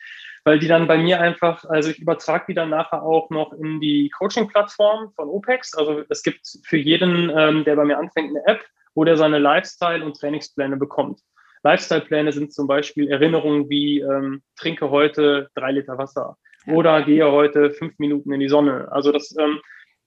[0.45, 3.82] weil die dann bei mir einfach, also ich übertrage die dann nachher auch noch in
[3.82, 5.75] die Coaching-Plattform von OPEX.
[5.75, 9.39] Also es gibt für jeden, ähm, der bei mir anfängt, eine App, wo der seine
[9.39, 11.19] Lifestyle- und Trainingspläne bekommt.
[11.63, 17.71] Lifestyle-Pläne sind zum Beispiel Erinnerungen wie ähm, trinke heute drei Liter Wasser oder gehe heute
[17.71, 18.91] fünf Minuten in die Sonne.
[18.91, 19.60] Also das ähm,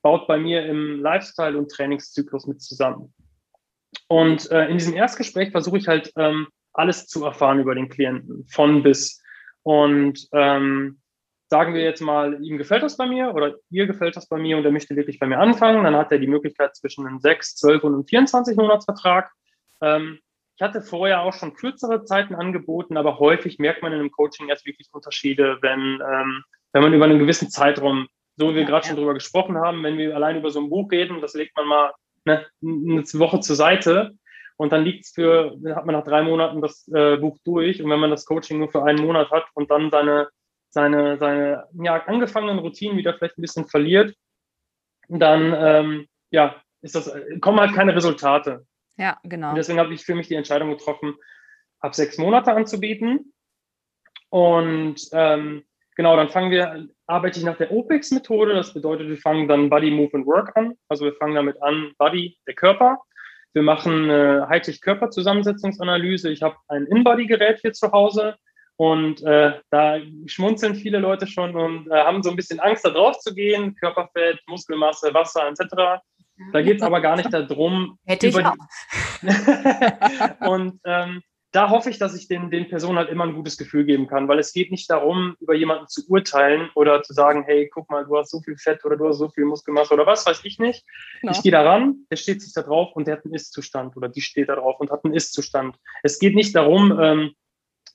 [0.03, 3.13] baut bei mir im Lifestyle- und Trainingszyklus mit zusammen.
[4.07, 8.47] Und äh, in diesem Erstgespräch versuche ich halt ähm, alles zu erfahren über den Klienten,
[8.49, 9.23] von bis.
[9.63, 11.01] Und ähm,
[11.49, 14.57] sagen wir jetzt mal, ihm gefällt das bei mir oder ihr gefällt das bei mir
[14.57, 17.57] und er möchte wirklich bei mir anfangen, dann hat er die Möglichkeit zwischen einem 6,
[17.57, 19.33] 12 und einem 24 Monatsvertrag.
[19.81, 20.19] Ähm,
[20.59, 24.49] ich hatte vorher auch schon kürzere Zeiten angeboten, aber häufig merkt man in einem Coaching
[24.49, 26.43] erst wirklich Unterschiede, wenn, ähm,
[26.73, 28.89] wenn man über einen gewissen Zeitraum, so wie wir Ja, gerade ja.
[28.89, 31.69] schon drüber gesprochen haben, wenn wir allein über so ein Buch reden, das legt man
[31.69, 31.93] mal
[32.25, 34.15] ne, eine Woche zur Seite
[34.57, 37.89] und dann liegt's für, dann hat man nach drei Monaten das äh, Buch durch und
[37.89, 40.29] wenn man das Coaching nur für einen Monat hat und dann seine,
[40.71, 44.13] seine, seine ja, angefangenen Routinen wieder vielleicht ein bisschen verliert,
[45.09, 48.67] dann ähm, ja, ist das, kommen halt keine Resultate.
[48.99, 49.51] Ja, genau.
[49.51, 51.15] Und deswegen habe ich für mich die Entscheidung getroffen,
[51.81, 53.33] ab sechs Monate anzubieten.
[54.31, 55.65] Und ähm,
[55.97, 58.55] genau, dann fangen wir, arbeite ich nach der OPEX-Methode.
[58.55, 60.75] Das bedeutet, wir fangen dann Body, Move and Work an.
[60.89, 62.99] Also wir fangen damit an, Body, der Körper.
[63.55, 66.31] Wir machen eine Hightech-Körperzusammensetzungsanalyse.
[66.31, 68.37] Ich habe ein In-Body-Gerät hier zu Hause.
[68.77, 72.91] Und äh, da schmunzeln viele Leute schon und äh, haben so ein bisschen Angst, da
[72.91, 73.75] drauf zu gehen.
[73.75, 76.01] Körperfett, Muskelmasse, Wasser etc.
[76.53, 78.55] Da geht es aber gar nicht darum, Hätte ich auch.
[80.49, 81.23] und ähm,
[81.53, 84.29] da hoffe ich, dass ich den, den Personen halt immer ein gutes Gefühl geben kann,
[84.29, 88.05] weil es geht nicht darum, über jemanden zu urteilen oder zu sagen, hey, guck mal,
[88.05, 90.59] du hast so viel Fett oder du hast so viel Muskelmasse oder was weiß ich
[90.59, 90.85] nicht.
[91.21, 91.33] Genau.
[91.33, 94.09] Ich gehe da ran, der steht sich da drauf und der hat einen Ist-Zustand oder
[94.09, 95.77] die steht da drauf und hat einen Ist-Zustand.
[96.03, 97.33] Es geht nicht darum, ähm,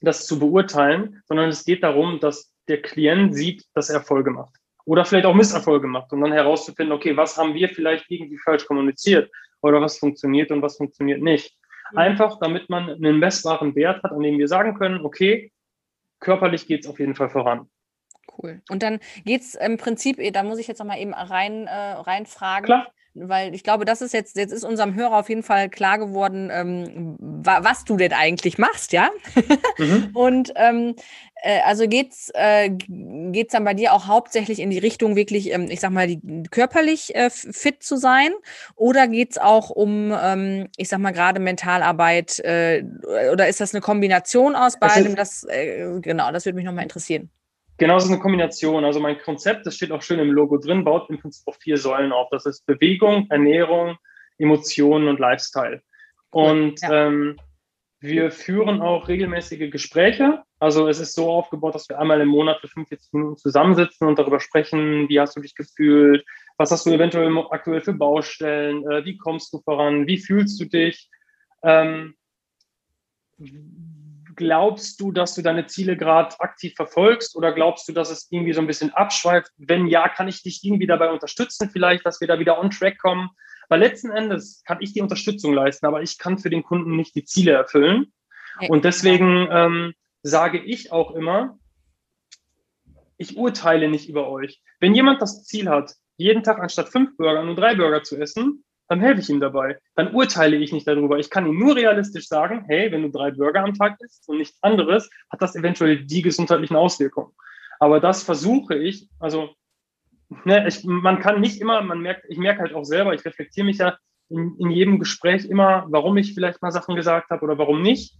[0.01, 4.57] das zu beurteilen, sondern es geht darum, dass der Klient sieht, dass er Erfolge macht
[4.85, 8.65] oder vielleicht auch Misserfolge macht und dann herauszufinden, okay, was haben wir vielleicht irgendwie falsch
[8.65, 11.57] kommuniziert oder was funktioniert und was funktioniert nicht.
[11.95, 15.51] Einfach, damit man einen messbaren Wert hat, an dem wir sagen können, okay,
[16.19, 17.69] körperlich geht es auf jeden Fall voran.
[18.37, 18.61] Cool.
[18.69, 21.71] Und dann geht's im Prinzip, eh, da muss ich jetzt noch mal eben rein, äh,
[21.71, 22.65] reinfragen.
[22.65, 22.87] Klar.
[23.15, 26.49] Weil ich glaube, das ist jetzt, jetzt ist unserem Hörer auf jeden Fall klar geworden,
[26.51, 29.09] ähm, wa was du denn eigentlich machst, ja?
[29.77, 30.11] Mhm.
[30.13, 30.95] Und ähm,
[31.41, 35.67] äh, also geht's äh, geht's dann bei dir auch hauptsächlich in die Richtung wirklich, ähm,
[35.69, 36.21] ich sag mal, die,
[36.51, 38.31] körperlich äh, fit zu sein?
[38.75, 42.39] Oder geht's auch um, ähm, ich sag mal, gerade Mentalarbeit?
[42.39, 42.83] Äh,
[43.31, 45.15] oder ist das eine Kombination aus Es beidem?
[45.15, 47.31] Das äh, genau, das würde mich noch mal interessieren.
[47.77, 48.85] Genau, es ist eine Kombination.
[48.85, 51.77] Also mein Konzept, das steht auch schön im Logo drin, baut im Prinzip auf vier
[51.77, 52.29] Säulen auf.
[52.29, 53.97] Das ist Bewegung, Ernährung,
[54.37, 55.81] Emotionen und Lifestyle.
[56.29, 57.07] Und ja.
[57.07, 57.37] ähm,
[57.99, 60.43] wir führen auch regelmäßige Gespräche.
[60.59, 64.19] Also es ist so aufgebaut, dass wir einmal im Monat für 45 Minuten zusammensitzen und
[64.19, 66.25] darüber sprechen, wie hast du dich gefühlt,
[66.57, 70.65] was hast du eventuell aktuell für Baustellen, äh, wie kommst du voran, wie fühlst du
[70.65, 71.09] dich.
[71.63, 72.15] Ähm,
[74.35, 78.53] glaubst du, dass du deine Ziele gerade aktiv verfolgst oder glaubst du, dass es irgendwie
[78.53, 79.51] so ein bisschen abschweift?
[79.57, 82.97] Wenn ja, kann ich dich irgendwie dabei unterstützen, vielleicht, dass wir da wieder on track
[82.99, 83.29] kommen?
[83.69, 87.15] Weil letzten Endes kann ich die Unterstützung leisten, aber ich kann für den Kunden nicht
[87.15, 88.11] die Ziele erfüllen.
[88.67, 91.57] Und deswegen ähm, sage ich auch immer,
[93.17, 94.61] ich urteile nicht über euch.
[94.79, 98.63] Wenn jemand das Ziel hat, jeden Tag anstatt fünf Burger nur drei Burger zu essen,
[98.93, 99.79] dann helfe ich ihm dabei.
[99.95, 101.17] Dann urteile ich nicht darüber.
[101.17, 104.37] Ich kann ihm nur realistisch sagen, hey, wenn du drei Burger am Tag isst und
[104.37, 107.31] nichts anderes, hat das eventuell die gesundheitlichen Auswirkungen.
[107.79, 109.49] Aber das versuche ich, also
[110.45, 113.65] ne, ich, man kann nicht immer, man merkt, ich merke halt auch selber, ich reflektiere
[113.65, 113.97] mich ja
[114.29, 118.15] in, in jedem Gespräch immer, warum ich vielleicht mal Sachen gesagt habe oder warum nicht.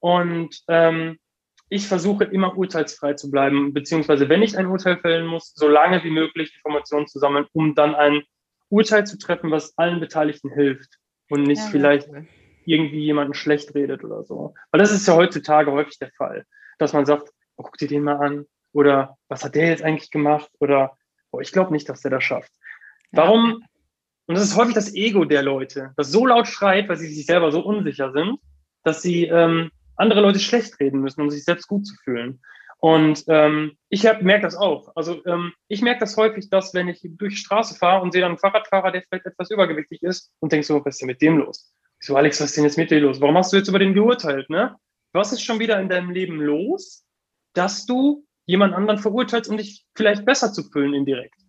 [0.00, 1.18] Und ähm,
[1.68, 6.02] ich versuche immer urteilsfrei zu bleiben, beziehungsweise wenn ich ein Urteil fällen muss, so lange
[6.02, 8.22] wie möglich Informationen zu sammeln, um dann ein
[8.74, 10.98] Urteil zu treffen, was allen Beteiligten hilft
[11.30, 12.26] und nicht ja, vielleicht cool.
[12.66, 14.54] irgendwie jemanden schlecht redet oder so.
[14.72, 16.44] Weil das ist ja heutzutage häufig der Fall,
[16.78, 20.10] dass man sagt, oh, guck dir den mal an oder was hat der jetzt eigentlich
[20.10, 20.96] gemacht oder
[21.30, 22.52] oh, ich glaube nicht, dass der das schafft.
[23.12, 23.64] Warum?
[24.26, 27.26] Und das ist häufig das Ego der Leute, das so laut schreit, weil sie sich
[27.26, 28.40] selber so unsicher sind,
[28.82, 32.40] dass sie ähm, andere Leute schlecht reden müssen, um sich selbst gut zu fühlen.
[32.84, 34.94] Und ähm, ich merke das auch.
[34.94, 38.20] Also ähm, ich merke das häufig, dass wenn ich durch die Straße fahre und sehe
[38.20, 41.22] dann einen Fahrradfahrer, der vielleicht etwas übergewichtig ist und denke so, was ist denn mit
[41.22, 41.72] dem los?
[41.98, 43.22] Ich so, Alex, was ist denn jetzt mit dir los?
[43.22, 44.50] Warum hast du jetzt über den geurteilt?
[44.50, 44.76] Ne?
[45.14, 47.06] Was ist schon wieder in deinem Leben los,
[47.54, 51.40] dass du jemand anderen verurteilst, um dich vielleicht besser zu fühlen indirekt?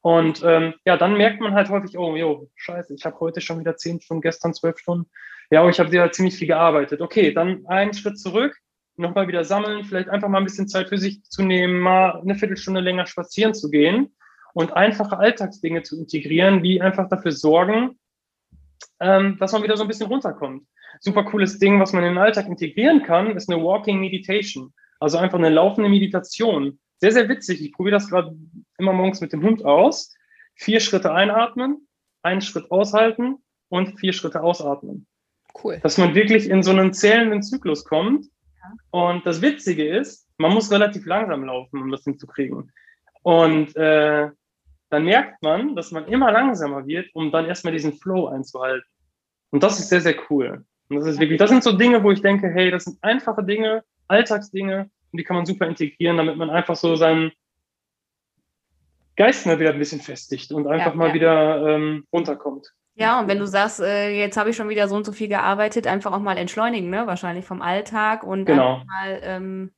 [0.00, 3.60] Und ähm, ja, dann merkt man halt häufig, oh, jo, scheiße, ich habe heute schon
[3.60, 5.10] wieder zehn Stunden, gestern zwölf Stunden.
[5.50, 7.02] Ja, aber ich habe wieder ziemlich viel gearbeitet.
[7.02, 8.56] Okay, dann einen Schritt zurück,
[8.98, 12.34] nochmal wieder sammeln, vielleicht einfach mal ein bisschen Zeit für sich zu nehmen, mal eine
[12.34, 14.14] Viertelstunde länger spazieren zu gehen
[14.54, 17.98] und einfache Alltagsdinge zu integrieren, die einfach dafür sorgen,
[19.00, 20.64] ähm, dass man wieder so ein bisschen runterkommt.
[21.00, 24.72] Super cooles Ding, was man in den Alltag integrieren kann, ist eine Walking Meditation.
[25.00, 26.78] Also einfach eine laufende Meditation.
[26.96, 27.62] Sehr, sehr witzig.
[27.62, 28.36] Ich probiere das gerade
[28.78, 30.14] immer morgens mit dem Hund aus.
[30.56, 31.86] Vier Schritte einatmen,
[32.22, 33.36] einen Schritt aushalten
[33.68, 35.06] und vier Schritte ausatmen.
[35.62, 35.78] Cool.
[35.82, 38.26] Dass man wirklich in so einen zählenden Zyklus kommt.
[38.90, 42.72] Und das Witzige ist, man muss relativ langsam laufen, um das hinzukriegen.
[43.22, 44.30] Und äh,
[44.90, 48.88] dann merkt man, dass man immer langsamer wird, um dann erstmal diesen Flow einzuhalten.
[49.50, 50.64] Und das ist sehr, sehr cool.
[50.88, 53.44] Und das ist wirklich, das sind so Dinge, wo ich denke, hey, das sind einfache
[53.44, 57.32] Dinge, Alltagsdinge, und die kann man super integrieren, damit man einfach so seinen
[59.16, 61.14] Geist mal wieder ein bisschen festigt und einfach ja, mal ja.
[61.14, 62.72] wieder ähm, runterkommt.
[62.98, 65.28] Ja, und wenn du sagst, äh, jetzt habe ich schon wieder so und so viel
[65.28, 67.06] gearbeitet, einfach auch mal entschleunigen, ne?
[67.06, 68.82] Wahrscheinlich vom Alltag und genau.
[68.86, 69.72] mal ähm,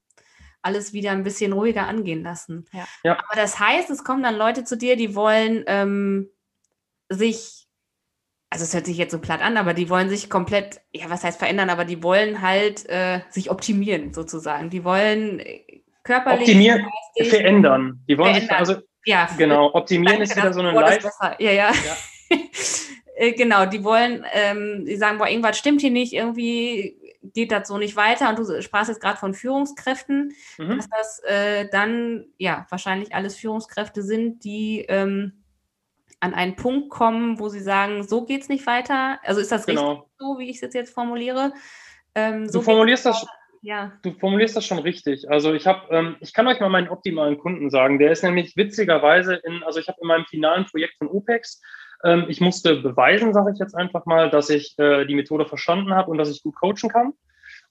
[0.63, 2.65] alles wieder ein bisschen ruhiger angehen lassen.
[2.73, 2.85] Ja.
[3.05, 3.19] ja.
[3.19, 6.31] Aber das heißt, es kommen dann Leute zu dir, die wollen ähm,
[7.11, 7.67] sich,
[8.49, 11.23] also es hört sich jetzt so platt an, aber die wollen sich komplett, ja, was
[11.23, 14.71] heißt verändern, aber die wollen halt äh, sich optimieren sozusagen.
[14.71, 16.49] Die wollen äh, körperlich.
[16.49, 18.03] Optimieren, verändern.
[18.09, 18.65] Die wollen verändern.
[18.65, 21.05] sich, also, ja, genau, optimieren ist wieder so eine Live.
[21.39, 21.71] Ja, ja.
[21.71, 22.37] ja.
[23.21, 27.69] Äh, genau, die wollen, ähm, die sagen, boah, irgendwas stimmt hier nicht, irgendwie geht das
[27.69, 28.31] so nicht weiter.
[28.31, 30.77] Und du sprachst jetzt gerade von Führungskräften, mhm.
[30.77, 35.45] dass das äh, dann ja wahrscheinlich alles Führungskräfte sind, die ähm,
[36.21, 39.19] an einen Punkt kommen, wo sie sagen, so geht es nicht weiter.
[39.23, 39.91] Also ist das genau.
[39.91, 41.53] richtig so, wie ich es jetzt, jetzt formuliere?
[42.15, 43.27] Ähm, so du formulierst das.
[43.61, 43.93] Ja.
[44.01, 45.29] Du formulierst das schon richtig.
[45.29, 47.99] Also ich habe, ähm, ich kann euch mal meinen optimalen Kunden sagen.
[47.99, 51.61] Der ist nämlich witzigerweise in, also ich habe in meinem finalen Projekt von OPEX
[52.05, 55.95] ähm, ich musste beweisen, sage ich jetzt einfach mal, dass ich äh, die Methode verstanden
[55.95, 57.13] habe und dass ich gut coachen kann.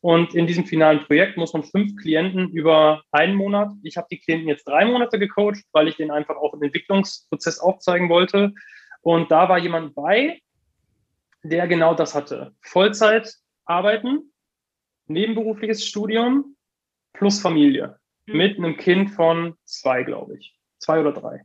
[0.02, 4.20] Und in diesem finalen Projekt muss man fünf Klienten über einen Monat, ich habe die
[4.20, 8.54] Klienten jetzt drei Monate gecoacht, weil ich denen einfach auch einen Entwicklungsprozess aufzeigen wollte.
[9.02, 10.42] Und da war jemand bei,
[11.44, 12.54] der genau das hatte.
[12.62, 13.34] Vollzeit
[13.66, 14.32] arbeiten,
[15.08, 16.56] nebenberufliches Studium
[17.14, 17.98] plus Familie.
[18.26, 18.38] Mhm.
[18.38, 20.56] Mit einem Kind von zwei, glaube ich.
[20.78, 21.42] Zwei oder drei.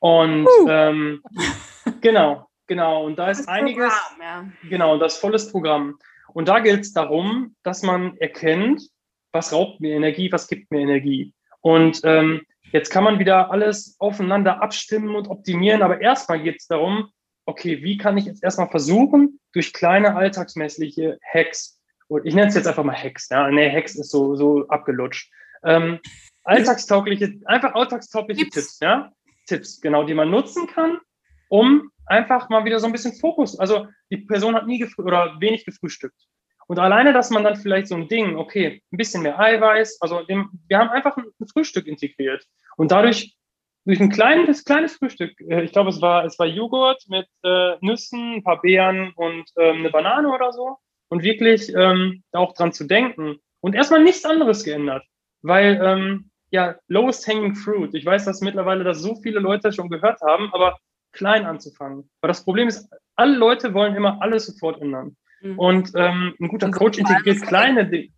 [0.00, 0.68] Und uh.
[0.68, 1.22] ähm,
[2.00, 3.04] genau, genau.
[3.04, 3.92] Und da ist das einiges.
[3.92, 4.68] Programm, ja.
[4.68, 5.98] Genau, das volles Programm.
[6.32, 8.82] Und da gilt es darum, dass man erkennt,
[9.32, 11.32] was raubt mir Energie, was gibt mir Energie.
[11.60, 16.66] Und ähm, jetzt kann man wieder alles aufeinander abstimmen und optimieren, aber erstmal geht es
[16.66, 17.10] darum,
[17.46, 22.54] okay, wie kann ich jetzt erstmal versuchen, durch kleine alltagsmäßige Hacks, und ich nenne es
[22.54, 25.30] jetzt einfach mal Hacks, ja, nee, Hacks ist so, so abgelutscht,
[25.64, 26.00] ähm,
[26.44, 29.12] alltagstaugliche, einfach alltagstaugliche Tipps, Tipps ja,
[29.46, 30.98] Tipps, genau, die man nutzen kann,
[31.56, 33.58] um einfach mal wieder so ein bisschen Fokus.
[33.58, 36.20] Also die Person hat nie oder wenig gefrühstückt.
[36.68, 40.22] Und alleine, dass man dann vielleicht so ein Ding, okay, ein bisschen mehr Eiweiß, also
[40.22, 42.44] dem, wir haben einfach ein, Frühstück integriert.
[42.76, 43.36] Und dadurch,
[43.86, 47.76] durch ein kleines, kleines Frühstück, äh, ich glaube, es war, es war Joghurt mit äh,
[47.80, 50.76] Nüssen, ein paar Beeren und ähm, eine Banane oder so.
[51.08, 53.36] Und wirklich ähm, auch dran zu denken.
[53.60, 55.04] Und erstmal nichts anderes geändert.
[55.42, 57.94] Weil ähm, ja, lowest hanging fruit.
[57.94, 60.76] Ich weiß, dass mittlerweile das so viele Leute schon gehört haben, aber
[61.12, 62.10] klein anzufangen.
[62.20, 65.16] Weil das Problem ist, alle Leute wollen immer alles sofort ändern.
[65.40, 65.58] Mhm.
[65.58, 68.08] Und ähm, ein guter Coach integriert kleine Dinge.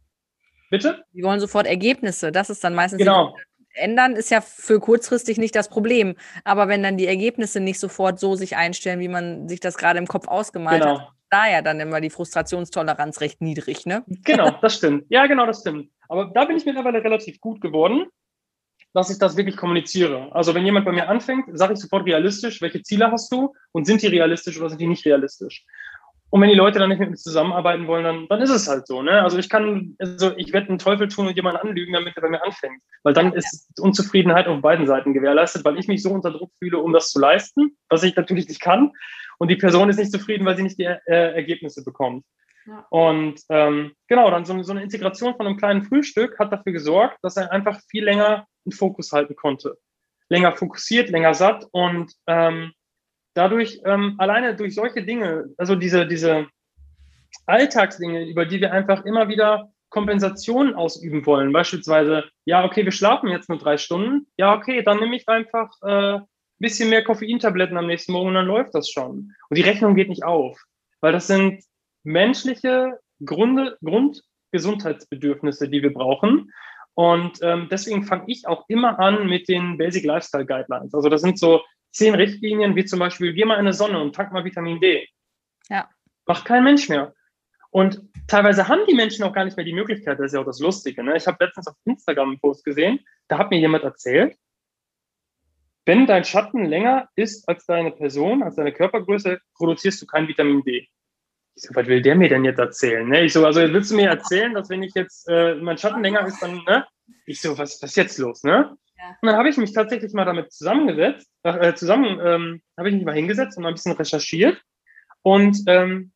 [0.70, 1.04] Bitte?
[1.12, 2.30] Die wollen sofort Ergebnisse.
[2.30, 2.98] Das ist dann meistens.
[2.98, 3.34] Genau.
[3.74, 6.16] Ändern ist ja für kurzfristig nicht das Problem.
[6.44, 9.98] Aber wenn dann die Ergebnisse nicht sofort so sich einstellen, wie man sich das gerade
[9.98, 11.00] im Kopf ausgemalt genau.
[11.00, 14.04] hat, da ja dann immer die Frustrationstoleranz recht niedrig, ne?
[14.24, 15.04] Genau, das stimmt.
[15.10, 15.90] Ja, genau, das stimmt.
[16.08, 18.06] Aber da bin ich mittlerweile relativ gut geworden.
[18.94, 20.34] Dass ich das wirklich kommuniziere.
[20.34, 23.86] Also wenn jemand bei mir anfängt, sage ich sofort realistisch, welche Ziele hast du und
[23.86, 25.64] sind die realistisch oder sind die nicht realistisch?
[26.30, 28.86] Und wenn die Leute dann nicht mit mir zusammenarbeiten wollen, dann, dann ist es halt
[28.86, 29.02] so.
[29.02, 29.22] Ne?
[29.22, 32.28] Also ich kann, also ich werde einen Teufel tun und jemanden anlügen, damit er bei
[32.28, 32.82] mir anfängt.
[33.02, 36.78] Weil dann ist Unzufriedenheit auf beiden Seiten gewährleistet, weil ich mich so unter Druck fühle,
[36.78, 38.92] um das zu leisten, was ich natürlich nicht kann.
[39.38, 42.24] Und die Person ist nicht zufrieden, weil sie nicht die äh, Ergebnisse bekommt.
[42.66, 42.84] Ja.
[42.90, 47.16] Und ähm, genau, dann so, so eine Integration von einem kleinen Frühstück hat dafür gesorgt,
[47.22, 49.78] dass er einfach viel länger einen Fokus halten konnte.
[50.28, 52.72] Länger fokussiert, länger satt und ähm,
[53.34, 56.46] dadurch, ähm, alleine durch solche Dinge, also diese, diese
[57.46, 63.30] Alltagsdinge, über die wir einfach immer wieder Kompensation ausüben wollen, beispielsweise, ja, okay, wir schlafen
[63.30, 66.20] jetzt nur drei Stunden, ja, okay, dann nehme ich einfach äh,
[66.58, 69.32] bisschen mehr Koffeintabletten am nächsten Morgen und dann läuft das schon.
[69.48, 70.60] Und die Rechnung geht nicht auf,
[71.00, 71.62] weil das sind
[72.02, 76.52] menschliche Gründe, Grundgesundheitsbedürfnisse, die wir brauchen.
[76.98, 80.92] Und ähm, deswegen fange ich auch immer an mit den Basic Lifestyle Guidelines.
[80.92, 84.16] Also das sind so zehn Richtlinien, wie zum Beispiel, geh mal in die Sonne und
[84.16, 85.08] tank mal Vitamin D.
[85.68, 85.88] Ja.
[86.26, 87.14] Macht kein Mensch mehr.
[87.70, 90.44] Und teilweise haben die Menschen auch gar nicht mehr die Möglichkeit, das ist ja auch
[90.44, 91.04] das Lustige.
[91.04, 91.16] Ne?
[91.16, 94.36] Ich habe letztens auf Instagram einen Post gesehen, da hat mir jemand erzählt,
[95.86, 100.64] wenn dein Schatten länger ist als deine Person, als deine Körpergröße, produzierst du kein Vitamin
[100.64, 100.88] D.
[101.58, 103.08] Ich so, was will der mir denn jetzt erzählen?
[103.08, 103.24] Ne?
[103.24, 106.24] Ich so, also willst du mir erzählen, dass wenn ich jetzt äh, mein Schatten länger
[106.24, 106.86] ist, dann, ne?
[107.26, 108.76] Ich so, was, was ist jetzt los, ne?
[109.20, 113.04] Und dann habe ich mich tatsächlich mal damit zusammengesetzt, äh, zusammen ähm, habe ich mich
[113.04, 114.62] mal hingesetzt und mal ein bisschen recherchiert.
[115.22, 116.12] Und ähm,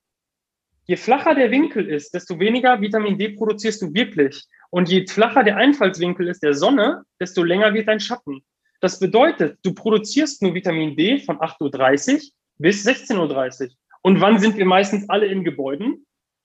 [0.85, 4.45] je flacher der Winkel ist, desto weniger Vitamin D produzierst du wirklich.
[4.71, 8.45] Und je flacher der Einfallswinkel ist der Sonne, desto länger wird dein Schatten.
[8.81, 12.21] Das bedeutet, du produzierst nur Vitamin D von 8.30 Uhr
[12.59, 13.71] bis 16.30 Uhr.
[14.03, 16.05] Und wann sind wir meistens alle in Gebäuden?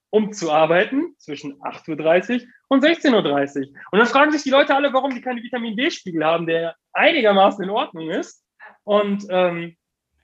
[0.09, 3.79] um zu arbeiten zwischen 8.30 Uhr und 16.30 Uhr.
[3.91, 7.63] Und dann fragen sich die Leute alle, warum sie keine Vitamin D-Spiegel haben, der einigermaßen
[7.63, 8.43] in Ordnung ist.
[8.83, 9.75] Und ähm,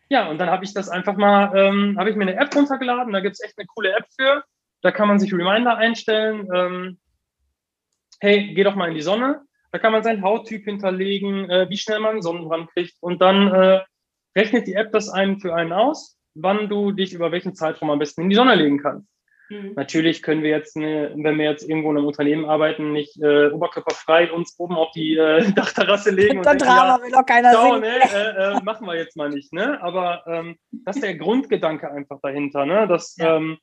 [0.10, 3.14] ja, und dann habe ich das einfach mal, ähm, habe ich mir eine App runtergeladen,
[3.14, 4.44] da gibt es echt eine coole App für.
[4.82, 6.48] Da kann man sich Reminder einstellen.
[6.54, 7.00] Ähm,
[8.20, 9.42] hey, geh doch mal in die Sonne.
[9.72, 12.96] Da kann man seinen Hauttyp hinterlegen, äh, wie schnell man Sonnenbrand kriegt.
[13.02, 13.82] Und dann äh,
[14.36, 18.00] rechnet die App das einen für einen aus, wann du dich über welchen Zeitraum am
[18.00, 19.08] besten in die Sonne legen kannst.
[19.50, 19.74] Mhm.
[19.76, 23.48] Natürlich können wir jetzt, eine, wenn wir jetzt irgendwo in einem Unternehmen arbeiten, nicht äh,
[23.48, 26.38] oberkörperfrei uns oben auf die äh, Dachterrasse legen.
[26.38, 29.30] und denken, Drama ja, will doch keiner schau, ne, äh, äh, machen wir jetzt mal
[29.30, 29.54] nicht.
[29.54, 29.82] Ne?
[29.82, 32.88] Aber ähm, das ist der Grundgedanke einfach dahinter, ne?
[32.88, 33.38] dass, ja.
[33.38, 33.58] ähm,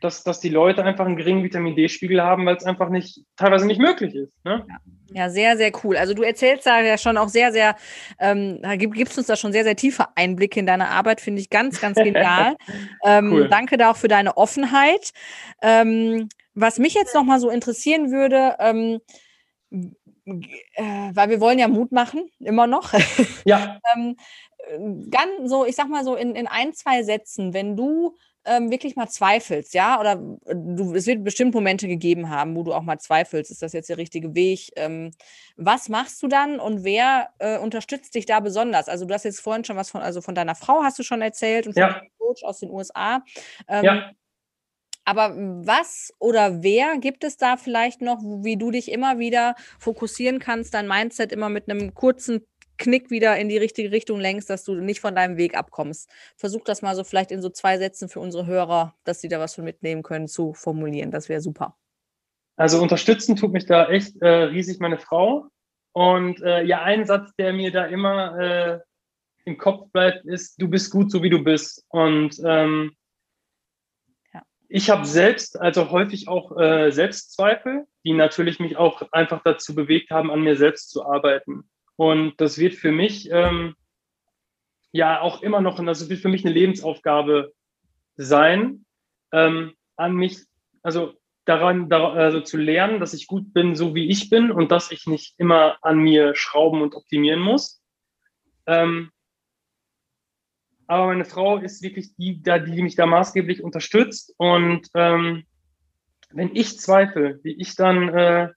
[0.00, 3.66] dass, dass die Leute einfach einen geringen Vitamin D-Spiegel haben, weil es einfach nicht, teilweise
[3.66, 4.44] nicht möglich ist.
[4.44, 4.64] Ne?
[4.68, 4.76] Ja.
[5.12, 5.96] Ja, sehr, sehr cool.
[5.96, 7.76] Also du erzählst da ja schon auch sehr, sehr,
[8.18, 11.80] ähm, gibst uns da schon sehr, sehr tiefe Einblicke in deine Arbeit, finde ich ganz,
[11.80, 12.56] ganz genial.
[13.04, 13.48] ähm, cool.
[13.48, 15.12] Danke da auch für deine Offenheit.
[15.62, 19.00] Ähm, was mich jetzt nochmal so interessieren würde, ähm,
[20.24, 22.92] äh, weil wir wollen ja Mut machen, immer noch.
[23.44, 23.78] Ja.
[23.94, 24.16] ähm,
[25.10, 28.96] ganz so, ich sag mal so in, in ein, zwei Sätzen, wenn du ähm, wirklich
[28.96, 30.12] mal zweifelst, ja, oder
[30.46, 33.72] äh, du, es wird bestimmt Momente gegeben haben, wo du auch mal zweifelst, ist das
[33.72, 34.70] jetzt der richtige Weg?
[34.76, 35.10] Ähm,
[35.56, 38.88] was machst du dann und wer äh, unterstützt dich da besonders?
[38.88, 41.22] Also du hast jetzt vorhin schon was von, also von deiner Frau hast du schon
[41.22, 41.92] erzählt und von ja.
[41.92, 43.22] deinem Coach aus den USA.
[43.68, 44.10] Ähm, ja.
[45.04, 50.40] Aber was oder wer gibt es da vielleicht noch, wie du dich immer wieder fokussieren
[50.40, 52.44] kannst, dein Mindset immer mit einem kurzen
[52.78, 56.10] Knick wieder in die richtige Richtung lenkst, dass du nicht von deinem Weg abkommst.
[56.36, 59.40] Versuch das mal so vielleicht in so zwei Sätzen für unsere Hörer, dass sie da
[59.40, 61.10] was von mitnehmen können, zu formulieren.
[61.10, 61.76] Das wäre super.
[62.56, 65.48] Also unterstützen tut mich da echt äh, riesig meine Frau.
[65.92, 68.80] Und äh, ja, ein Satz, der mir da immer äh,
[69.44, 71.84] im Kopf bleibt, ist, du bist gut, so wie du bist.
[71.88, 72.96] Und ähm,
[74.34, 74.42] ja.
[74.68, 80.10] ich habe selbst, also häufig auch äh, Selbstzweifel, die natürlich mich auch einfach dazu bewegt
[80.10, 81.68] haben, an mir selbst zu arbeiten.
[81.96, 83.74] Und das wird für mich ähm,
[84.92, 87.52] ja auch immer noch, und das wird für mich eine Lebensaufgabe
[88.16, 88.84] sein,
[89.32, 90.38] ähm, an mich,
[90.82, 91.14] also
[91.46, 94.90] daran, daran also zu lernen, dass ich gut bin, so wie ich bin und dass
[94.90, 97.82] ich nicht immer an mir schrauben und optimieren muss.
[98.66, 99.10] Ähm,
[100.86, 104.34] aber meine Frau ist wirklich die, die mich da maßgeblich unterstützt.
[104.36, 105.44] Und ähm,
[106.30, 108.48] wenn ich zweifle, wie ich dann, äh,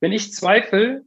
[0.00, 1.04] wenn ich zweifle,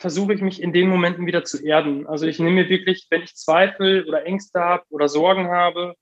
[0.00, 2.06] versuche ich mich in den Momenten wieder zu erden.
[2.06, 5.94] Also ich nehme mir wirklich, wenn ich Zweifel oder Ängste habe oder Sorgen habe,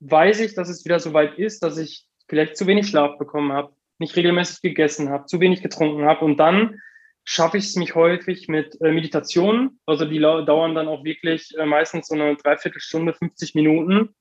[0.00, 3.52] weiß ich, dass es wieder so weit ist, dass ich vielleicht zu wenig Schlaf bekommen
[3.52, 6.78] habe, nicht regelmäßig gegessen habe, zu wenig getrunken habe und dann
[7.24, 9.80] schaffe ich es mich häufig mit äh, Meditationen.
[9.86, 14.14] Also die dauern dann auch wirklich äh, meistens so eine Dreiviertelstunde, 50 Minuten,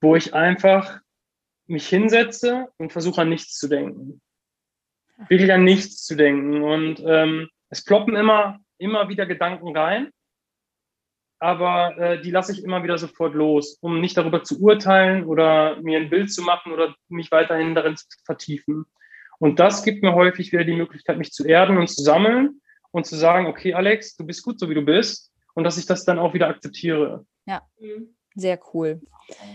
[0.00, 1.00] wo ich einfach
[1.66, 4.20] mich hinsetze und versuche an nichts zu denken.
[5.28, 6.62] Wirklich an nichts zu denken.
[6.62, 10.10] Und ähm, es ploppen immer, immer wieder Gedanken rein,
[11.38, 15.80] aber äh, die lasse ich immer wieder sofort los, um nicht darüber zu urteilen oder
[15.80, 18.84] mir ein Bild zu machen oder mich weiterhin darin zu vertiefen.
[19.38, 22.60] Und das gibt mir häufig wieder die Möglichkeit, mich zu erden und zu sammeln
[22.90, 25.32] und zu sagen, okay, Alex, du bist gut so, wie du bist.
[25.54, 27.24] Und dass ich das dann auch wieder akzeptiere.
[27.46, 28.14] Ja, mhm.
[28.34, 29.00] sehr cool.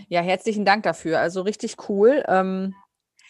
[0.08, 1.20] Ja, herzlichen Dank dafür.
[1.20, 2.24] Also richtig cool.
[2.26, 2.74] Ähm,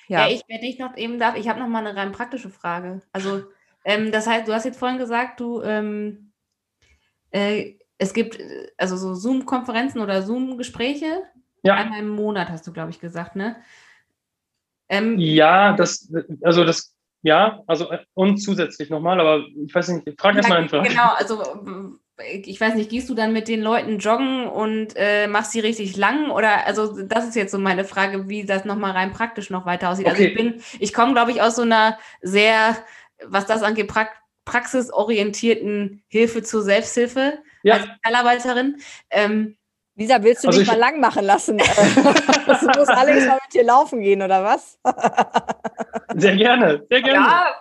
[0.08, 0.26] ja.
[0.26, 0.34] ja.
[0.34, 3.02] ich werde dich noch eben darf, ich habe noch mal eine rein praktische Frage.
[3.12, 3.44] Also,
[3.86, 6.32] ähm, das heißt, du hast jetzt vorhin gesagt, du ähm,
[7.30, 11.22] äh, es gibt äh, also so Zoom-Konferenzen oder Zoom-Gespräche.
[11.62, 11.74] Ja.
[11.74, 13.56] Einmal im Monat hast du, glaube ich, gesagt, ne?
[14.88, 16.12] Ähm, ja, das,
[16.42, 20.82] also das, ja, also äh, und zusätzlich nochmal, aber ich weiß nicht, frag erstmal einfach.
[20.82, 21.98] Genau, also
[22.42, 25.96] ich weiß nicht, gehst du dann mit den Leuten joggen und äh, machst sie richtig
[25.96, 26.30] lang?
[26.30, 29.90] Oder also das ist jetzt so meine Frage, wie das nochmal rein praktisch noch weiter
[29.90, 30.06] aussieht.
[30.06, 30.34] Also, okay.
[30.36, 32.76] Also ich bin, ich komme, glaube ich, aus so einer sehr,
[33.24, 34.08] was das angeht, pra
[34.44, 37.74] praxisorientierten Hilfe zur Selbsthilfe ja.
[37.74, 38.76] als Sozialarbeiterin.
[39.10, 39.56] Ähm,
[39.96, 41.58] Lisa, willst du also dich mal lang machen lassen?
[42.46, 44.78] du musst Alex mal mit dir laufen gehen, oder was?
[46.14, 47.26] sehr gerne, sehr gerne.
[47.26, 47.56] Ja,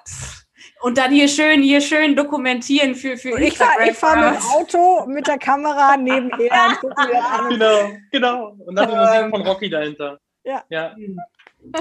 [0.81, 5.05] und dann hier schön, hier schön dokumentieren für, für Ich fahre fahr mit dem Auto
[5.07, 7.49] mit der Kamera nebenher und gucke mir das an.
[7.49, 8.55] Genau, genau.
[8.65, 10.19] Und dann die Musik ähm, von Rocky dahinter.
[10.43, 10.63] Ja.
[10.69, 10.95] ja.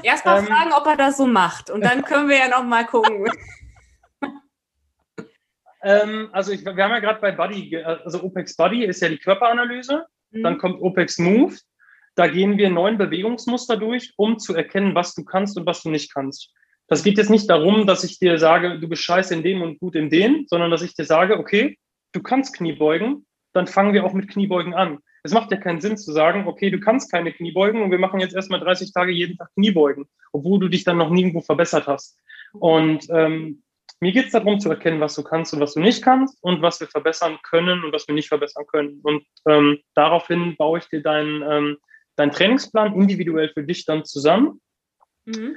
[0.02, 1.68] Erstmal ähm, fragen, ob er das so macht.
[1.68, 3.26] Und dann können wir ja noch mal gucken.
[5.84, 9.18] Ähm, also ich, wir haben ja gerade bei Buddy, also OPEX Buddy ist ja die
[9.18, 10.04] Körperanalyse.
[10.30, 10.42] Mhm.
[10.42, 11.54] Dann kommt OPEX Move.
[12.16, 15.90] Da gehen wir neun Bewegungsmuster durch, um zu erkennen, was du kannst und was du
[15.90, 16.52] nicht kannst.
[16.86, 19.78] Das geht jetzt nicht darum, dass ich dir sage, du bist scheiße in dem und
[19.80, 21.78] gut in dem, sondern dass ich dir sage, okay,
[22.12, 24.98] du kannst Kniebeugen, dann fangen wir auch mit Kniebeugen an.
[25.22, 28.20] Es macht ja keinen Sinn zu sagen, okay, du kannst keine Kniebeugen und wir machen
[28.20, 32.18] jetzt erstmal 30 Tage jeden Tag Kniebeugen, obwohl du dich dann noch nirgendwo verbessert hast.
[32.52, 33.63] Und ähm,
[34.04, 36.60] mir geht es darum zu erkennen, was du kannst und was du nicht kannst und
[36.60, 39.00] was wir verbessern können und was wir nicht verbessern können.
[39.02, 41.78] Und ähm, daraufhin baue ich dir deinen, ähm,
[42.16, 44.60] deinen Trainingsplan individuell für dich dann zusammen.
[45.24, 45.56] Mhm.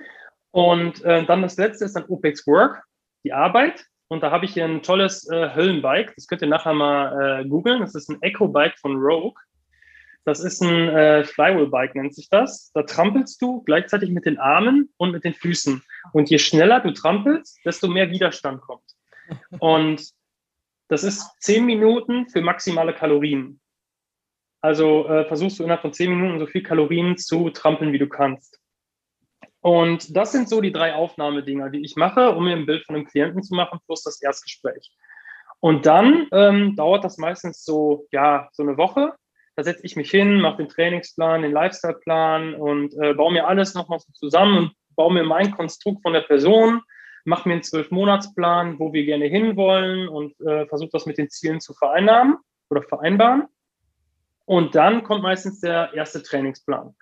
[0.51, 2.81] Und äh, dann das letzte ist dann OPEX Work,
[3.25, 3.85] die Arbeit.
[4.07, 6.15] Und da habe ich hier ein tolles äh, Höllenbike.
[6.15, 7.81] Das könnt ihr nachher mal äh, googeln.
[7.81, 9.35] Das ist ein Echo-Bike von Rogue.
[10.27, 12.69] Das ist ein äh, Flywheel-Bike, nennt sich das.
[12.73, 15.81] Da trampelst du gleichzeitig mit den Armen und mit den Füßen.
[16.11, 18.83] Und je schneller du trampelst, desto mehr Widerstand kommt.
[19.59, 20.09] Und
[20.89, 23.61] das ist zehn Minuten für maximale Kalorien.
[24.59, 28.09] Also äh, versuchst du innerhalb von zehn Minuten so viel Kalorien zu trampeln, wie du
[28.09, 28.59] kannst.
[29.61, 32.95] Und das sind so die drei Aufnahmedinger, die ich mache, um mir ein Bild von
[32.95, 34.91] einem Klienten zu machen, plus das Erstgespräch.
[35.61, 39.13] Und dann ähm, dauert das meistens so, ja, so eine Woche.
[39.57, 43.73] Da setze ich mich hin, mache den Trainingsplan, den Lifestyleplan und äh, baue mir alles
[43.73, 46.81] nochmal so zusammen und baue mir mein Konstrukt von der Person,
[47.25, 51.59] mache mir einen Zwölf-Monats-Plan, wo wir gerne hinwollen und äh, versuche das mit den Zielen
[51.59, 52.37] zu vereinnahmen
[52.69, 53.45] oder vereinbaren.
[54.45, 56.95] Und dann kommt meistens der erste Trainingsplan.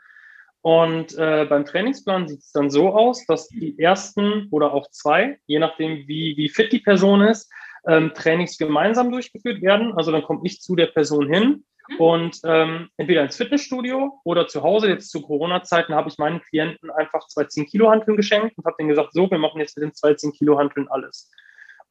[0.61, 5.39] Und äh, beim Trainingsplan sieht es dann so aus, dass die ersten oder auch zwei,
[5.45, 7.51] je nachdem wie, wie fit die Person ist,
[7.85, 9.93] ähm, Trainings gemeinsam durchgeführt werden.
[9.97, 11.65] Also dann komme ich zu der Person hin.
[11.97, 14.89] Und ähm, entweder ins Fitnessstudio oder zu Hause.
[14.89, 18.75] Jetzt zu Corona-Zeiten habe ich meinen Klienten einfach zwei 10 Kilo Hanteln geschenkt und habe
[18.79, 21.31] denen gesagt, so, wir machen jetzt mit den zwei 10 Kilo Hanteln alles.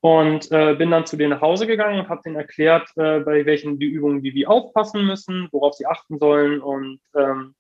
[0.01, 3.47] Und äh, bin dann zu denen nach Hause gegangen und habe denen erklärt, äh, bei
[3.47, 7.55] welchen die Übungen die wie aufpassen müssen, worauf sie achten sollen und ähm,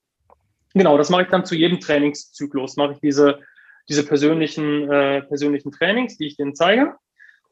[0.74, 3.40] Genau, das mache ich dann zu jedem Trainingszyklus, mache ich diese,
[3.88, 6.96] diese persönlichen, äh, persönlichen Trainings, die ich denen zeige.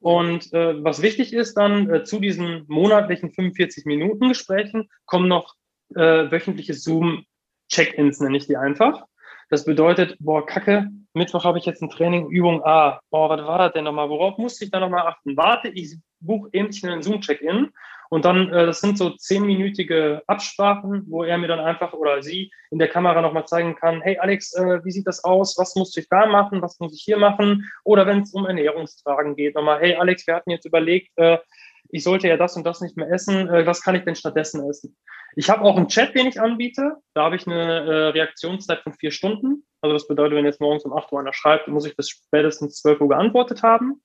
[0.02, 5.54] Und äh, was wichtig ist dann, äh, zu diesen monatlichen 45 Minuten Gesprächen kommen noch
[5.94, 9.04] äh, wöchentliche Zoom-Check-ins, nenne ich die einfach.
[9.48, 13.00] Das bedeutet, boah, Kacke, Mittwoch habe ich jetzt ein Training, Übung A.
[13.10, 14.08] Boah, was war das denn nochmal?
[14.08, 15.36] Worauf musste ich da nochmal achten?
[15.36, 17.70] Warte, ich buche eben schnell einen Zoom-Check-In
[18.12, 22.52] und dann, äh, das sind so zehnminütige Absprachen, wo er mir dann einfach oder sie
[22.70, 25.56] in der Kamera nochmal zeigen kann, hey Alex, äh, wie sieht das aus?
[25.56, 26.60] Was muss ich da machen?
[26.60, 27.72] Was muss ich hier machen?
[27.84, 31.38] Oder wenn es um Ernährungsfragen geht, nochmal, hey Alex, wir hatten jetzt überlegt, äh,
[31.88, 33.48] ich sollte ja das und das nicht mehr essen.
[33.48, 34.94] Äh, was kann ich denn stattdessen essen?
[35.34, 36.96] Ich habe auch einen Chat, den ich anbiete.
[37.14, 39.64] Da habe ich eine äh, Reaktionszeit von vier Stunden.
[39.80, 42.76] Also das bedeutet, wenn jetzt morgens um 8 Uhr einer schreibt, muss ich bis spätestens
[42.82, 44.02] 12 Uhr geantwortet haben.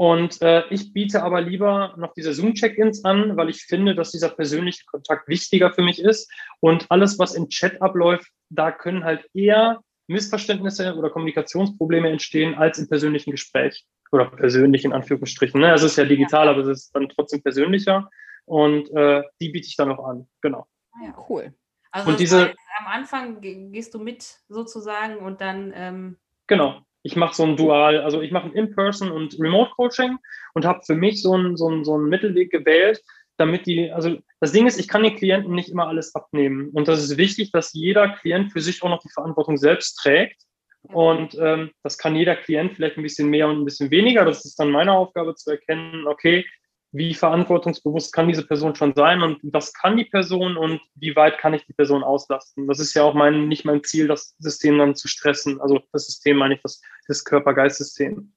[0.00, 4.30] Und äh, ich biete aber lieber noch diese Zoom-Check-ins an, weil ich finde, dass dieser
[4.30, 6.32] persönliche Kontakt wichtiger für mich ist.
[6.60, 12.78] Und alles, was im Chat abläuft, da können halt eher Missverständnisse oder Kommunikationsprobleme entstehen als
[12.78, 13.84] im persönlichen Gespräch.
[14.10, 15.60] Oder persönlich in Anführungsstrichen.
[15.60, 15.70] Ne?
[15.74, 18.08] Es ist ja digital, aber es ist dann trotzdem persönlicher.
[18.46, 20.26] Und äh, die biete ich dann noch an.
[20.40, 20.66] Genau.
[20.92, 21.52] Ah ja, cool.
[21.90, 25.74] Also und diese, am Anfang gehst du mit sozusagen und dann.
[25.76, 26.86] Ähm genau.
[27.02, 30.18] Ich mache so ein Dual, also ich mache ein In-Person und Remote-Coaching
[30.54, 33.02] und habe für mich so einen so so einen Mittelweg gewählt,
[33.40, 36.68] damit die, also das Ding ist, ich kann den Klienten nicht immer alles abnehmen.
[36.70, 40.42] Und das ist wichtig, dass jeder Klient für sich auch noch die Verantwortung selbst trägt.
[40.82, 44.24] Und ähm, das kann jeder Klient vielleicht ein bisschen mehr und ein bisschen weniger.
[44.24, 46.44] Das ist dann meine Aufgabe zu erkennen, okay,
[46.92, 51.38] wie verantwortungsbewusst kann diese Person schon sein und was kann die Person und wie weit
[51.38, 52.66] kann ich die Person auslasten.
[52.66, 55.60] Das ist ja auch mein, nicht mein Ziel, das System dann zu stressen.
[55.60, 58.32] Also das System meine ich, das, das Körper-Geist-System.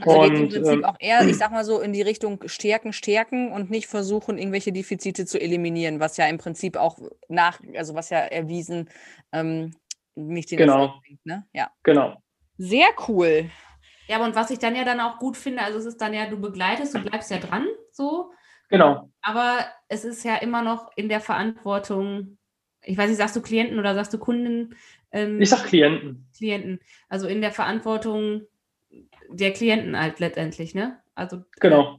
[0.00, 2.92] Also geht im Prinzip ähm, auch eher, ich sag mal so, in die Richtung stärken,
[2.92, 6.98] stärken und nicht versuchen, irgendwelche Defizite zu eliminieren, was ja im Prinzip auch
[7.28, 8.88] nach, also was ja erwiesen
[9.32, 9.74] ähm,
[10.14, 10.82] nicht den genau.
[10.82, 11.46] Erfolg bringt, ne?
[11.52, 11.70] Ja.
[11.82, 12.22] Genau.
[12.58, 13.50] Sehr cool.
[14.06, 16.12] Ja, aber und was ich dann ja dann auch gut finde, also es ist dann
[16.12, 18.32] ja, du begleitest, du bleibst ja dran, so.
[18.68, 19.10] Genau.
[19.22, 22.38] Aber es ist ja immer noch in der Verantwortung,
[22.82, 24.76] ich weiß nicht, sagst du Klienten oder sagst du Kunden?
[25.12, 26.28] Ähm, ich sag Klienten.
[26.36, 26.80] Klienten.
[27.08, 28.42] Also in der Verantwortung
[29.28, 30.98] der Klienten halt letztendlich, ne?
[31.14, 31.98] Also genau.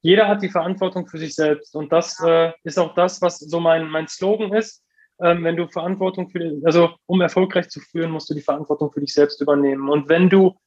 [0.00, 2.46] Jeder hat die Verantwortung für sich selbst und das ja.
[2.46, 4.84] äh, ist auch das, was so mein, mein Slogan ist.
[5.20, 9.00] Ähm, wenn du Verantwortung für, also um erfolgreich zu führen, musst du die Verantwortung für
[9.00, 9.88] dich selbst übernehmen.
[9.88, 10.58] Und wenn du,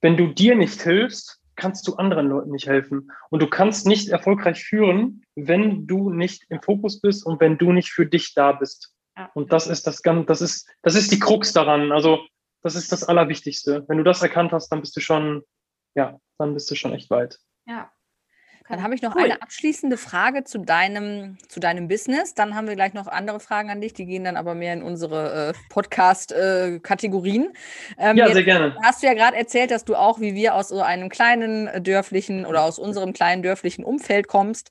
[0.00, 3.10] wenn du dir nicht hilfst, kannst du anderen Leuten nicht helfen.
[3.30, 7.72] Und du kannst nicht erfolgreich führen, wenn du nicht im Fokus bist und wenn du
[7.72, 8.94] nicht für dich da bist.
[9.16, 9.30] Ja.
[9.34, 11.92] Und das ist das ganz, das ist, das ist die Krux daran.
[11.92, 12.26] Also
[12.62, 13.84] das ist das Allerwichtigste.
[13.88, 15.42] Wenn du das erkannt hast, dann bist du schon,
[15.94, 17.38] ja, dann bist du schon echt weit.
[17.66, 17.90] Ja,
[18.68, 19.24] dann habe ich noch cool.
[19.24, 22.34] eine abschließende Frage zu deinem, zu deinem Business.
[22.34, 24.82] Dann haben wir gleich noch andere Fragen an dich, die gehen dann aber mehr in
[24.82, 27.52] unsere äh, Podcast-Kategorien.
[27.98, 28.74] Äh, ähm, ja, sehr gerne.
[28.82, 31.82] Hast du ja gerade erzählt, dass du auch wie wir aus so einem kleinen äh,
[31.82, 34.70] dörflichen oder aus unserem kleinen dörflichen Umfeld kommst.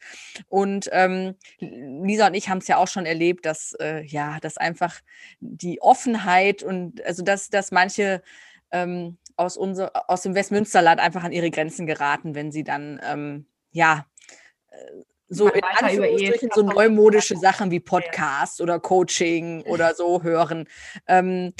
[0.50, 4.58] Und ähm, Lisa und ich haben es ja auch schon erlebt, dass äh, ja, dass
[4.58, 5.02] einfach
[5.40, 8.24] die Offenheit und also dass, dass manche
[8.72, 13.46] ähm, aus, unser, aus dem Westmünsterland einfach an ihre Grenzen geraten, wenn sie dann ähm,
[13.74, 14.06] ja,
[14.70, 14.76] äh,
[15.28, 20.68] so in Anführungsstrichen so neumodische Sachen wie Podcast oder Coaching oder so hören.
[21.08, 21.54] Ähm,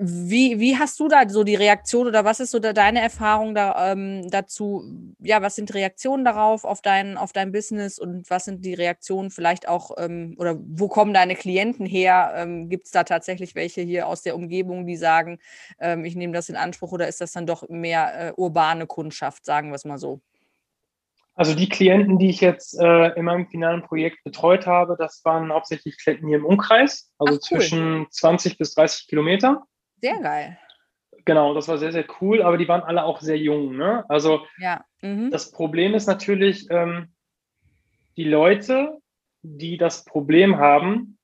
[0.00, 3.54] wie, wie hast du da so die Reaktion oder was ist so da deine Erfahrung
[3.54, 4.84] da, ähm, dazu?
[5.18, 9.30] Ja, was sind Reaktionen darauf, auf dein, auf dein Business und was sind die Reaktionen
[9.30, 12.32] vielleicht auch ähm, oder wo kommen deine Klienten her?
[12.36, 15.38] Ähm, Gibt es da tatsächlich welche hier aus der Umgebung, die sagen,
[15.80, 19.44] ähm, ich nehme das in Anspruch oder ist das dann doch mehr äh, urbane Kundschaft,
[19.44, 20.20] sagen wir es mal so?
[21.38, 25.52] Also die Klienten, die ich jetzt äh, in meinem finalen Projekt betreut habe, das waren
[25.52, 27.60] hauptsächlich Klienten hier im Umkreis, also Ach, cool.
[27.60, 29.62] zwischen 20 bis 30 Kilometer.
[30.02, 30.58] Sehr geil.
[31.24, 33.76] Genau, das war sehr, sehr cool, aber die waren alle auch sehr jung.
[33.76, 34.04] Ne?
[34.08, 34.84] Also ja.
[35.00, 35.30] Mhm.
[35.30, 37.14] das Problem ist natürlich, ähm,
[38.16, 38.98] die Leute,
[39.42, 41.18] die das Problem haben,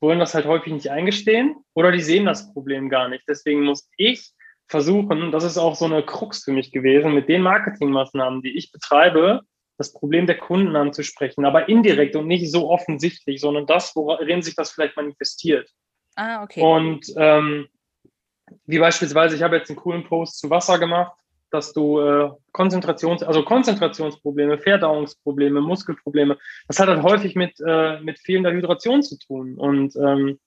[0.00, 3.24] wollen das halt häufig nicht eingestehen oder die sehen das Problem gar nicht.
[3.26, 4.34] Deswegen muss ich
[4.68, 8.72] versuchen, das ist auch so eine Krux für mich gewesen, mit den Marketingmaßnahmen, die ich
[8.72, 9.42] betreibe,
[9.78, 14.56] das Problem der Kunden anzusprechen, aber indirekt und nicht so offensichtlich, sondern das, worin sich
[14.56, 15.70] das vielleicht manifestiert.
[16.16, 16.62] Ah, okay.
[16.62, 17.68] Und ähm,
[18.64, 21.12] wie beispielsweise, ich habe jetzt einen coolen Post zu Wasser gemacht,
[21.50, 28.18] dass du äh, Konzentrations, also Konzentrationsprobleme, Verdauungsprobleme, Muskelprobleme, das hat halt häufig mit, äh, mit
[28.18, 29.56] fehlender Hydration zu tun.
[29.56, 30.38] Und ähm,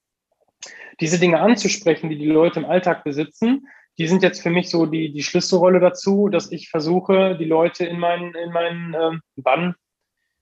[0.99, 3.67] diese Dinge anzusprechen, die die Leute im Alltag besitzen,
[3.99, 7.85] die sind jetzt für mich so die, die Schlüsselrolle dazu, dass ich versuche, die Leute
[7.85, 9.75] in meinen, in meinen ähm, Bann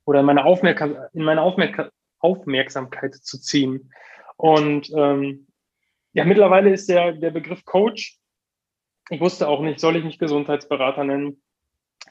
[0.06, 0.80] oder in meine, Aufmerk
[1.14, 3.92] in meine Aufmerk Aufmerksamkeit zu ziehen.
[4.38, 5.48] Und ähm,
[6.14, 8.20] ja, mittlerweile ist der, der Begriff Coach,
[9.10, 11.42] ich wusste auch nicht, soll ich mich Gesundheitsberater nennen?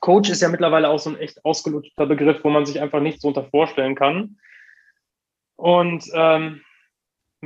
[0.00, 3.22] Coach ist ja mittlerweile auch so ein echt ausgelutschter Begriff, wo man sich einfach nichts
[3.22, 4.38] darunter vorstellen kann.
[5.54, 6.62] Und ähm,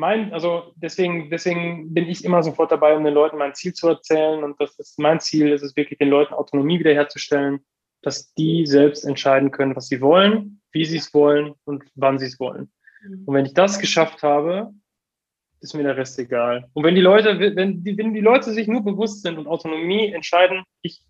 [0.01, 3.88] mein, also deswegen, deswegen bin ich immer sofort dabei, um den Leuten mein Ziel zu
[3.88, 4.42] erzählen.
[4.42, 7.61] Und das ist mein Ziel, ist es wirklich, den Leuten Autonomie wiederherzustellen,
[8.03, 12.26] dass die selbst entscheiden können, was sie wollen, wie sie es wollen und wann sie
[12.26, 12.72] es wollen.
[13.03, 13.24] Mhm.
[13.26, 14.72] Und wenn ich das geschafft habe,
[15.61, 16.68] ist mir der Rest egal.
[16.72, 20.11] Und wenn die Leute, wenn die, wenn die Leute sich nur bewusst sind und Autonomie
[20.11, 21.03] entscheiden, ich,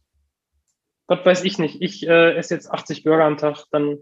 [1.06, 3.98] Gott weiß ich nicht, ich äh, esse jetzt 80 Burger am Tag, dann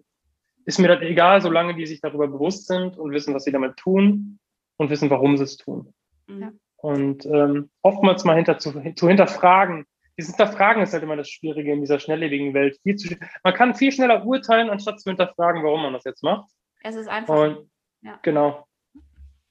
[0.64, 3.76] ist mir das egal, solange die sich darüber bewusst sind und wissen, was sie damit
[3.76, 4.38] tun
[4.78, 5.92] und wissen, warum sie es tun.
[6.28, 6.52] Ja.
[6.76, 9.84] Und ähm, oftmals mal hinter, zu, zu hinterfragen.
[10.16, 12.78] Dieses Hinterfragen ist halt immer das Schwierige in dieser schnelllebigen Welt.
[12.82, 13.14] Viel zu,
[13.44, 16.50] man kann viel schneller urteilen, anstatt zu hinterfragen, warum man das jetzt macht.
[16.82, 17.36] Es ist einfach.
[17.36, 17.70] Und,
[18.02, 18.18] ja.
[18.22, 18.66] Genau.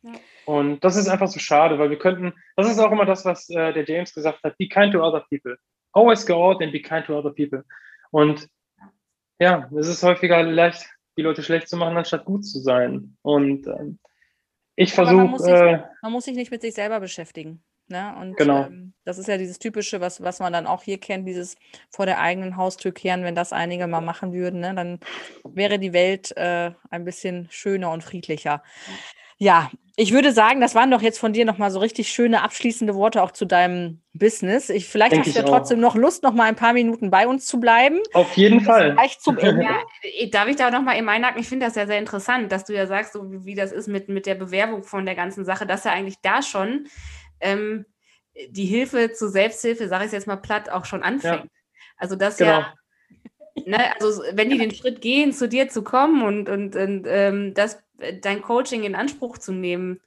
[0.02, 0.14] Ja.
[0.46, 3.50] Und das ist einfach so schade, weil wir könnten, das ist auch immer das, was
[3.50, 5.58] äh, der James gesagt hat, be kind to other people.
[5.92, 7.66] Always go out and be kind to other people.
[8.12, 8.48] Und
[9.40, 13.18] ja, es ist häufiger leicht, die Leute schlecht zu machen, anstatt gut zu sein.
[13.22, 14.00] Und ähm,
[14.78, 15.26] ich versuche.
[15.26, 17.64] Man, äh, man, muss sich nicht mit sich selber beschäftigen.
[17.88, 18.16] Ne?
[18.22, 18.66] Und Genau.
[18.66, 21.56] ähm, das ist ja dieses Typische, was, was man dann auch hier kennt, dieses
[21.90, 24.76] vor der eigenen Haustür kehren, wenn das einige mal machen würden, ne?
[24.76, 25.00] dann
[25.44, 28.62] wäre die Welt äh, ein bisschen schöner und friedlicher.
[29.38, 32.94] Ja, ich würde sagen, das waren doch jetzt von dir nochmal so richtig schöne abschließende
[32.94, 34.70] Worte auch zu deinem Business.
[34.70, 37.28] Ich, vielleicht Denk hast du ja trotzdem noch Lust, noch mal ein paar Minuten bei
[37.28, 37.98] uns zu bleiben.
[38.14, 38.92] Auf jeden Fall.
[38.92, 39.64] Vielleicht zum Ende.
[39.64, 41.42] Ja, äh, darf ich da noch mal eben einhaken?
[41.42, 43.88] Ich finde das ja sehr interessant, dass du ja sagst, so wie, wie das ist
[43.88, 46.88] mit, mit der Bewerbung von der ganzen Sache, dass ja eigentlich da schon
[47.40, 47.88] ähm,
[48.50, 51.50] die Hilfe zur Selbsthilfe, sage ich es jetzt mal platt, auch schon anfängt.
[51.98, 52.52] Also das Genau.
[52.52, 52.74] ja,
[53.66, 57.56] ne, also wenn die den Schritt gehen, zu dir zu kommen und, und, und ähm,
[57.56, 57.80] das, äh,
[58.22, 60.00] dein Coaching in Anspruch zu nehmen,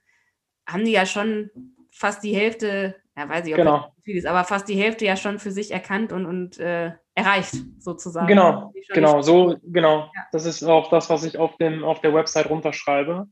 [0.66, 1.50] haben die ja schon
[1.90, 3.78] fast die Hälfte, ja weiß ich, ob Genau.
[3.78, 6.92] das viel ist, aber fast die Hälfte ja schon für sich erkannt und, und äh,
[7.14, 8.26] erreicht, sozusagen.
[8.28, 10.10] Genau, genau, so, genau.
[10.14, 10.26] Ja.
[10.32, 13.26] Das ist auch das, was ich auf, dem, auf der Website runterschreibe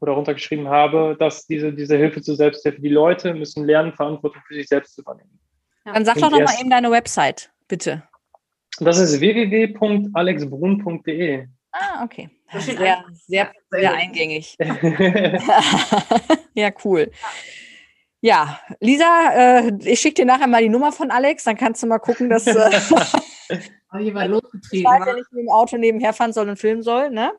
[0.00, 4.54] oder runtergeschrieben habe, dass diese, diese Hilfe zur Selbsthilfe, die Leute müssen lernen, Verantwortung für
[4.54, 5.40] sich selbst zu übernehmen.
[5.84, 8.02] Dann sag Und doch noch mal erst- eben deine Website, bitte.
[8.80, 11.46] Das ist www.alexbrun.de.
[11.74, 12.30] Ah, okay.
[12.60, 14.56] Sehr, sehr, sehr eingängig.
[16.54, 17.10] ja, cool.
[18.20, 21.88] Ja, Lisa, äh, ich schicke dir nachher mal die Nummer von Alex, dann kannst du
[21.88, 22.52] mal gucken, dass äh,
[23.50, 25.04] ich wa?
[25.04, 27.32] wenn ich mit dem Auto nebenher fahren soll und filmen soll, ne?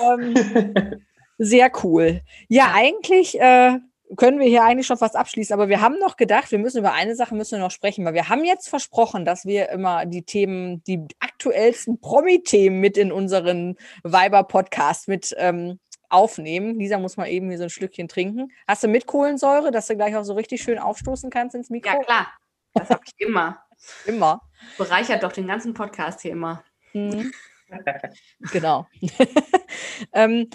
[0.00, 1.02] ähm,
[1.38, 2.22] sehr cool.
[2.48, 3.78] Ja, eigentlich äh,
[4.16, 6.92] können wir hier eigentlich schon fast abschließen, aber wir haben noch gedacht, wir müssen über
[6.92, 10.22] eine Sache müssen wir noch sprechen, weil wir haben jetzt versprochen, dass wir immer die
[10.22, 16.78] Themen, die aktuellsten Promi-Themen mit in unseren Weiber-Podcast mit ähm, aufnehmen.
[16.78, 18.50] Lisa muss mal eben hier so ein Schlückchen trinken.
[18.66, 21.92] Hast du mit Kohlensäure, dass du gleich auch so richtig schön aufstoßen kannst ins Mikro?
[21.92, 22.32] Ja, klar.
[22.74, 23.62] Das habe ich immer.
[24.04, 24.42] Immer.
[24.76, 26.62] Bereichert doch den ganzen Podcast hier immer.
[26.92, 27.32] Mhm.
[28.52, 28.86] genau.
[30.12, 30.50] ähm,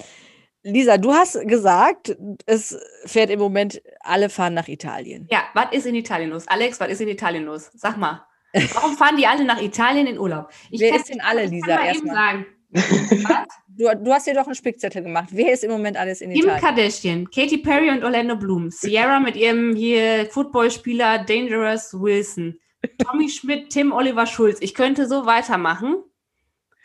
[0.65, 5.27] Lisa, du hast gesagt, es fährt im Moment, alle fahren nach Italien.
[5.29, 6.47] Ja, was ist in Italien los?
[6.47, 7.69] Alex, was ist in Italien los?
[7.75, 8.25] Sag mal.
[8.73, 10.49] Warum fahren die alle nach Italien in Urlaub?
[10.71, 12.15] Ich Wer kann- ist denn alle, ich kann Lisa, eben erstmal?
[12.15, 12.45] sagen.
[13.77, 15.27] Du, du hast dir doch einen Spickzettel gemacht.
[15.31, 16.61] Wer ist im Moment alles in Kim Italien?
[16.61, 22.57] Kardashian, Katy Perry und Orlando Bloom, Sierra mit ihrem hier Footballspieler Dangerous Wilson,
[23.05, 24.59] Tommy Schmidt, Tim Oliver Schulz.
[24.61, 25.95] Ich könnte so weitermachen.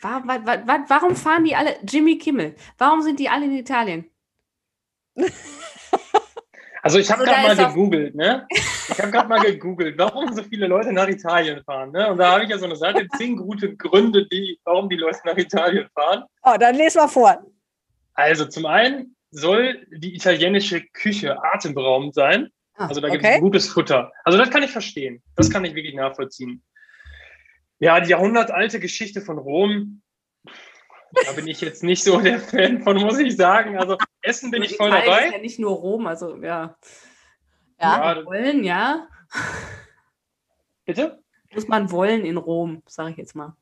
[0.02, 1.76] Wa- wa- wa- wa- Warum fahren die alle?
[1.86, 2.54] Jimmy Kimmel.
[2.78, 4.10] Warum sind die alle in Italien?
[6.82, 8.46] Also ich habe Also gerade mal gegoogelt, ne?
[8.50, 12.10] Ich habe gerade mal gegoogelt, warum so viele Leute nach Italien fahren, ne?
[12.10, 15.18] Und da habe ich ja so eine Seite, zehn gute Gründe, die, warum die Leute
[15.26, 16.24] nach Italien fahren.
[16.42, 17.38] Oh, dann les mal vor.
[18.14, 22.48] Also zum einen soll die italienische Küche atemberaubend sein.
[22.76, 23.34] Ah, Also da gibt okay.
[23.34, 24.10] es gutes Futter.
[24.24, 25.22] Also das kann ich verstehen.
[25.36, 26.62] Das kann ich wirklich nachvollziehen.
[27.80, 30.02] Ja, die jahrhundertalte Geschichte von Rom,
[31.26, 33.78] da bin ich jetzt nicht so der Fan von, muss ich sagen.
[33.78, 35.32] Also Essen bin ich voll Italien ist dabei.
[35.36, 36.76] ja nicht nur Rom, also ja.
[37.80, 38.14] Ja.
[38.14, 39.08] Ja, Wollen, ja.
[40.84, 41.22] bitte?
[41.54, 43.56] Muss man wollen in Rom, sage ich jetzt mal.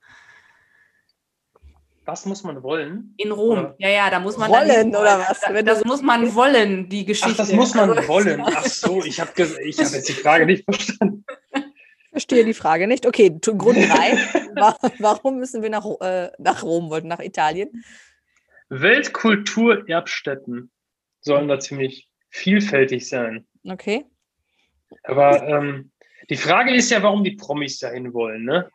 [2.05, 3.15] Was muss man wollen?
[3.19, 4.51] In Rom, Oder- ja, ja, da muss man.
[4.51, 5.41] Wollen, oder was?
[5.43, 7.33] Da, das so- muss man wollen, die Geschichte.
[7.35, 8.41] Ach, das muss man Also- wollen.
[8.45, 9.31] Ach so, ich habe
[9.63, 11.25] ich hab jetzt die Frage nicht verstanden.
[12.19, 13.07] Verstehe die Frage nicht.
[13.07, 14.17] Okay, Grund drei.
[14.57, 17.85] Wa- Warum müssen wir nach, äh, nach Rom, wollten nach Italien?
[18.71, 20.69] Weltkulturerbstätten
[21.21, 23.47] sollen da ziemlich vielfältig sein.
[23.65, 24.05] Okay.
[25.05, 25.93] Aber ähm,
[26.29, 28.45] die Frage ist ja, warum die Promis dahin wollen.
[28.45, 28.69] Ne?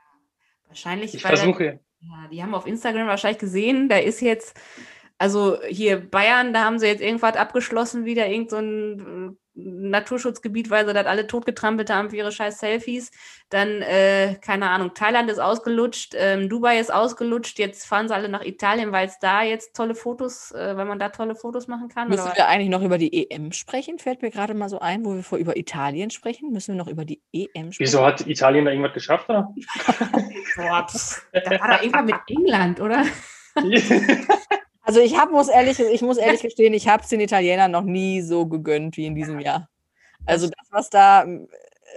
[0.67, 1.79] Wahrscheinlich, Ich weil da- versuche.
[1.99, 4.57] Ja, die haben auf Instagram wahrscheinlich gesehen, da ist jetzt,
[5.23, 9.59] also hier Bayern, da haben sie jetzt irgendwas abgeschlossen, wieder irgend so ein äh,
[9.89, 13.09] Naturschutzgebiet, weil sie das alle totgetrampelt haben für ihre scheiß Selfies.
[13.49, 18.27] Dann, äh, keine Ahnung, Thailand ist ausgelutscht, ähm, Dubai ist ausgelutscht, jetzt fahren sie alle
[18.27, 21.87] nach Italien, weil es da jetzt tolle Fotos, äh, weil man da tolle Fotos machen
[21.87, 22.09] kann.
[22.09, 22.35] Müssen was?
[22.35, 23.99] wir eigentlich noch über die EM sprechen?
[23.99, 26.51] Fällt mir gerade mal so ein, wo wir vor über Italien sprechen.
[26.51, 27.79] Müssen wir noch über die EM sprechen?
[27.79, 29.29] Wieso hat Italien da irgendwas geschafft?
[29.29, 29.53] Oder?
[30.57, 33.05] Boah, pff, da war da irgendwas mit England, oder?
[34.83, 37.83] Also ich hab, muss ehrlich, ich muss ehrlich gestehen, ich habe es den Italienern noch
[37.83, 39.69] nie so gegönnt wie in diesem Jahr.
[40.25, 41.25] Also das, was da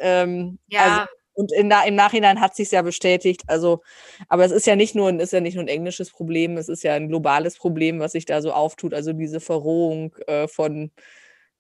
[0.00, 0.58] ähm,
[0.98, 3.42] also, und in, im Nachhinein hat sich ja bestätigt.
[3.46, 3.82] Also,
[4.28, 6.68] aber es ist ja nicht nur, ein- ist ja nicht nur ein englisches Problem, es
[6.68, 8.94] ist ja ein globales Problem, was sich da so auftut.
[8.94, 10.90] Also diese Verrohung äh, von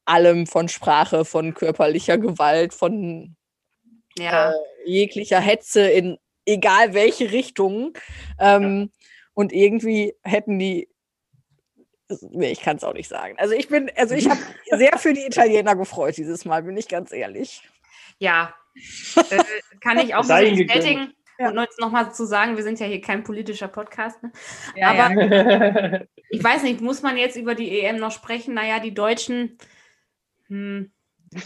[0.06, 3.36] allem, von Sprache, von körperlicher Gewalt, von
[4.16, 4.52] ja.
[4.52, 4.54] äh,
[4.86, 7.92] jeglicher Hetze in egal welche Richtung.
[8.38, 8.90] Ähm,
[9.34, 10.88] Und irgendwie hätten die.
[12.30, 13.34] Nee, ich kann es auch nicht sagen.
[13.38, 14.40] Also ich bin, also ich habe
[14.70, 17.62] sehr für die Italiener gefreut dieses Mal, bin ich ganz ehrlich.
[18.18, 18.54] Ja,
[19.16, 19.42] äh,
[19.80, 21.12] kann ich auch so bestätigen.
[21.38, 21.50] Ja.
[21.50, 24.22] Und jetzt nochmal zu sagen, wir sind ja hier kein politischer Podcast.
[24.22, 24.32] Ne?
[24.74, 26.00] Ja, Aber- ja.
[26.30, 28.54] Ich weiß nicht, muss man jetzt über die EM noch sprechen?
[28.54, 29.58] Naja, die Deutschen,
[30.48, 30.90] hm,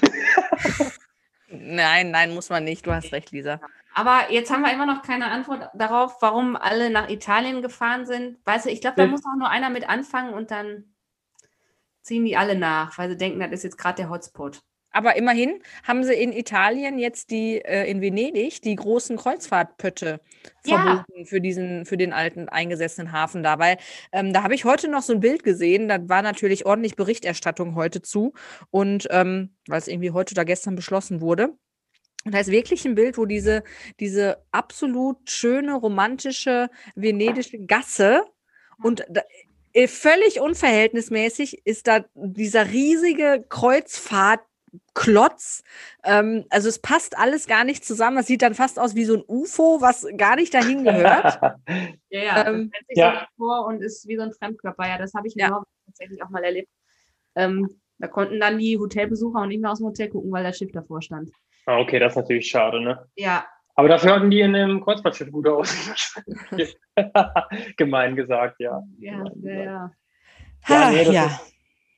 [1.49, 2.87] Nein, nein, muss man nicht.
[2.87, 3.61] Du hast recht, Lisa.
[3.95, 8.39] Aber jetzt haben wir immer noch keine Antwort darauf, warum alle nach Italien gefahren sind.
[8.47, 9.09] Weißt du, ich glaube, da Ja.
[9.11, 10.95] muss auch nur einer mit anfangen und dann
[12.03, 14.61] ziehen die alle nach, weil sie denken, das ist jetzt gerade der Hotspot.
[14.93, 20.21] Aber immerhin haben sie in Italien jetzt die, äh, in Venedig, die großen Kreuzfahrtpötte
[20.65, 20.79] Ja.
[20.79, 23.61] verbunden für diesen, für den alten eingesessenen Hafen da.
[23.61, 23.77] Weil
[24.11, 27.77] ähm, da habe ich heute noch so ein Bild gesehen, da war natürlich ordentlich Berichterstattung
[27.77, 28.33] heute zu.
[28.71, 31.51] Und ähm, weil es irgendwie heute oder gestern beschlossen wurde.
[32.25, 33.63] Und da ist wirklich ein Bild, wo diese,
[33.99, 38.25] diese absolut schöne, romantische venedische Gasse
[38.83, 39.23] und da,
[39.73, 45.63] äh, völlig unverhältnismäßig ist da dieser riesige Kreuzfahrtklotz.
[46.05, 48.17] Ähm, also es passt alles gar nicht zusammen.
[48.17, 51.41] Das sieht dann fast aus wie so ein UFO, was gar nicht dahin gehört.
[52.13, 53.21] Ja, ja, Ähm, das ja.
[53.21, 54.89] so vor und ist wie so ein Fremdkörper.
[54.89, 55.63] Ja, das habe ich in Ja.
[55.87, 56.69] Tatsächlich auch mal erlebt.
[57.37, 60.59] Ähm, da konnten dann die Hotelbesucher auch nicht mehr aus dem Hotel gucken, weil das
[60.59, 61.31] Schiff davor stand.
[61.71, 63.09] Ah, okay, das ist natürlich schade, ne?
[63.17, 63.47] Ja,
[63.77, 65.73] Aber dafür hatten die in dem Kreuzfahrtschiff gut aus.
[67.77, 68.83] Gemein gesagt, ja.
[68.99, 69.91] ja, ja, ja.
[70.69, 71.27] Ja, nee, das ja.
[71.27, 71.55] ist-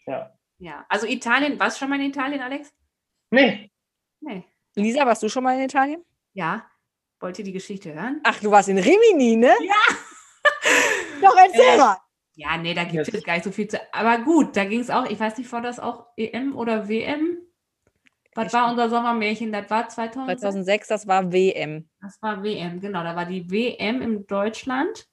[0.07, 0.33] Ja.
[0.59, 0.85] ja.
[0.89, 2.73] Also Italien, warst du schon mal in Italien, Alex?
[3.31, 3.71] Nee,
[4.21, 4.45] Nee.
[4.77, 6.05] Lisa, warst du schon mal in Italien?
[6.33, 6.65] Ja.
[7.21, 8.21] Wollt ihr die Geschichte hören?
[8.25, 9.53] Ach, du warst in Rimini, ne?
[9.63, 9.97] Ja.
[11.23, 11.97] Doch, erzähl Äh, mal.
[12.35, 13.79] Ja, nee, da gibt es gar nicht so viel zu.
[13.93, 17.39] Aber gut, da ging es auch, ich weiß nicht, war das auch EM oder WM?
[18.35, 19.53] Was Ich- war unser Sommermärchen?
[19.53, 20.41] Das war 2000?
[20.41, 21.89] 2006, das war WM.
[22.01, 23.03] Das war WM, genau.
[23.05, 25.07] Da war die WM in Deutschland.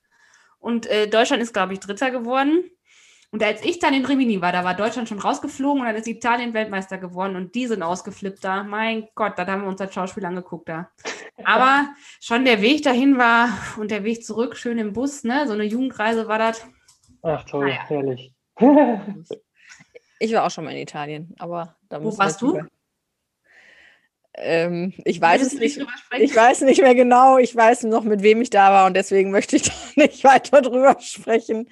[0.60, 2.64] Und äh, Deutschland ist, glaube ich, Dritter geworden.
[3.32, 6.08] Und als ich dann in Rimini war, da war Deutschland schon rausgeflogen und dann ist
[6.08, 8.64] Italien Weltmeister geworden und die sind ausgeflippt da.
[8.64, 10.90] Mein Gott, da haben wir uns das Schauspiel angeguckt da.
[11.44, 11.90] Aber
[12.20, 15.46] schon der Weg dahin war und der Weg zurück, schön im Bus, ne?
[15.48, 16.66] So eine Jugendreise war das.
[17.22, 17.82] ach toll, Naja.
[17.88, 18.34] herrlich.
[20.20, 22.58] Ich war auch schon mal in Italien, aber da Wo warst du?
[22.58, 22.68] über-
[24.42, 25.80] Ähm, ich weiß es nicht.
[26.18, 27.38] Ich weiß nicht mehr genau.
[27.38, 30.62] Ich weiß noch, mit wem ich da war und deswegen möchte ich da nicht weiter
[30.62, 31.68] drüber sprechen.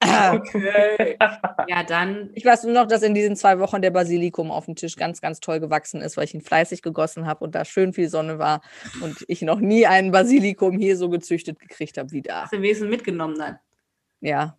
[0.00, 1.18] Okay.
[1.68, 2.30] Ja, dann.
[2.34, 5.20] Ich weiß nur noch, dass in diesen zwei Wochen der Basilikum auf dem Tisch ganz,
[5.20, 8.38] ganz toll gewachsen ist, weil ich ihn fleißig gegossen habe und da schön viel Sonne
[8.38, 8.62] war
[9.02, 12.42] und ich noch nie einen Basilikum hier so gezüchtet gekriegt habe wie da.
[12.42, 13.58] Hast du wenigstens mitgenommen dann.
[14.20, 14.56] Ja,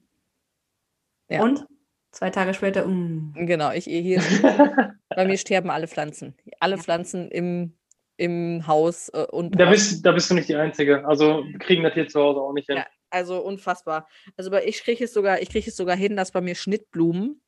[1.30, 1.41] Ja.
[1.41, 1.66] Und?
[2.12, 3.34] Zwei Tage später, mm.
[3.45, 3.72] genau.
[3.72, 4.22] Ich hier
[5.10, 6.36] bei mir sterben alle Pflanzen.
[6.60, 6.82] Alle Ja.
[6.82, 7.78] Pflanzen im,
[8.18, 11.05] im Haus äh, und Da bist, da bist du nicht die Einzige.
[11.07, 12.78] Also wir kriegen das hier zu Hause auch nicht hin.
[12.78, 12.88] Ja.
[13.12, 14.07] Also unfassbar.
[14.38, 17.41] Also bei ich kriege es sogar, ich kriege es sogar hin, dass bei mir Schnittblumen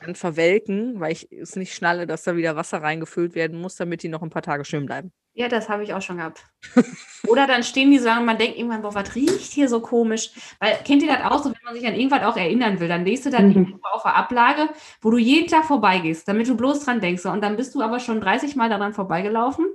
[0.00, 4.02] dann verwelken, weil ich es nicht schnalle, dass da wieder Wasser reingefüllt werden muss, damit
[4.02, 5.12] die noch ein paar Tage schön bleiben.
[5.36, 6.44] Ja, das habe ich auch schon gehabt.
[7.26, 10.30] Oder dann stehen die so und man denkt irgendwann, boah, was riecht hier so komisch?
[10.60, 13.04] Weil, kennt ihr das auch so, wenn man sich an irgendwas auch erinnern will, dann
[13.04, 13.80] legst du das Mhm.
[13.92, 14.68] auf der Ablage,
[15.00, 17.24] wo du jeden Tag vorbeigehst, damit du bloß dran denkst.
[17.26, 19.66] Und dann bist du aber schon 30 Mal daran vorbeigelaufen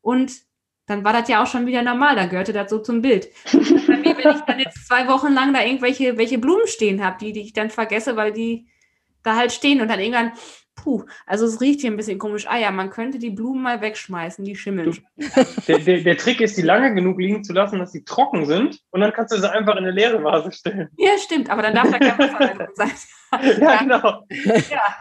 [0.00, 0.32] und
[0.86, 3.28] dann war das ja auch schon wieder normal, dann gehörte das so zum Bild.
[3.52, 7.04] Und bei mir, wenn ich dann jetzt zwei Wochen lang da irgendwelche welche Blumen stehen
[7.04, 8.68] habe, die, die ich dann vergesse, weil die
[9.22, 10.32] da halt stehen und dann irgendwann,
[10.82, 12.46] puh, also es riecht hier ein bisschen komisch.
[12.48, 14.90] Ah ja, man könnte die Blumen mal wegschmeißen, die schimmeln.
[14.90, 15.22] Du-
[15.68, 18.80] Der, der, der Trick ist, die lange genug liegen zu lassen, dass sie trocken sind
[18.90, 20.88] und dann kannst du sie einfach in eine leere Vase stellen.
[20.96, 22.90] Ja, stimmt, aber dann darf da kein Wasser drin sein.
[23.60, 24.24] Ja, genau.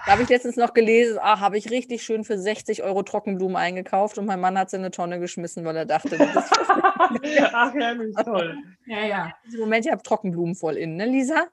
[0.05, 3.57] Da habe ich letztens noch gelesen, ach, habe ich richtig schön für 60 Euro Trockenblumen
[3.57, 6.51] eingekauft und mein Mann hat sie in eine Tonne geschmissen, weil er dachte, das ist
[7.53, 8.55] Ach, herrlich, toll.
[8.85, 9.33] Ja, ja.
[9.51, 11.47] im Moment, ich habe Trockenblumen voll in, ne, Lisa?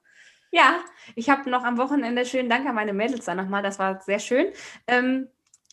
[0.51, 0.79] Ja,
[1.15, 4.19] ich habe noch am Wochenende, schönen Dank an meine Mädels da nochmal, das war sehr
[4.19, 4.47] schön,
[4.87, 5.27] ähm,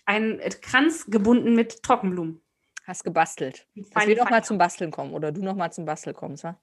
[0.05, 2.43] einen Kranz gebunden mit Trockenblumen.
[2.87, 3.67] Hast gebastelt.
[3.75, 6.45] Dass Fein, wir doch mal zum Basteln kommen oder du noch mal zum Basteln kommst,
[6.45, 6.61] wa?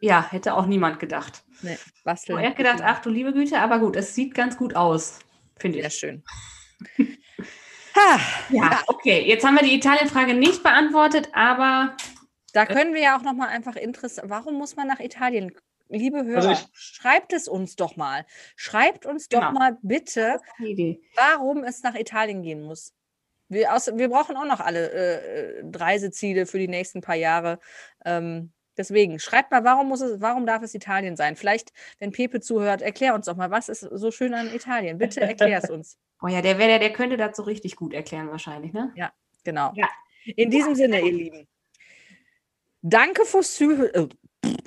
[0.00, 1.44] Ja, hätte auch niemand gedacht.
[1.62, 2.38] Nee, basteln.
[2.38, 5.18] Er hat gedacht, ach du liebe Güte, aber gut, es sieht ganz gut aus,
[5.58, 5.94] finde Sehr ich.
[5.94, 6.24] schön.
[7.96, 8.18] ha,
[8.48, 11.96] Ja, okay, jetzt haben wir die Italien-Frage nicht beantwortet, aber
[12.52, 14.28] da können wir ja auch noch mal einfach interessieren.
[14.28, 15.52] Warum muss man nach Italien?
[15.92, 18.24] Liebe Hörer, Also schreibt es uns doch mal.
[18.56, 19.52] Schreibt uns doch Genau.
[19.52, 20.38] mal bitte,
[21.16, 22.94] warum es nach Italien gehen muss.
[23.48, 27.58] Wir, aus, wir brauchen auch noch alle äh, äh, Reiseziele für die nächsten paar Jahre.
[28.06, 31.36] Ähm, deswegen, schreibt mal, warum, muss es, warum darf es Italien sein?
[31.36, 34.96] Vielleicht, wenn Pepe zuhört, erklär uns doch mal, was ist so schön an Italien?
[34.96, 35.98] Bitte erklär es uns.
[36.24, 38.92] Oh ja, der, wäre, der könnte das so richtig gut erklären wahrscheinlich, ne?
[39.42, 39.72] Genau.
[39.74, 39.88] Ja.
[40.36, 41.48] In diesem Sinne, ihr Lieben.
[42.80, 44.14] Danke fürs Zuhören.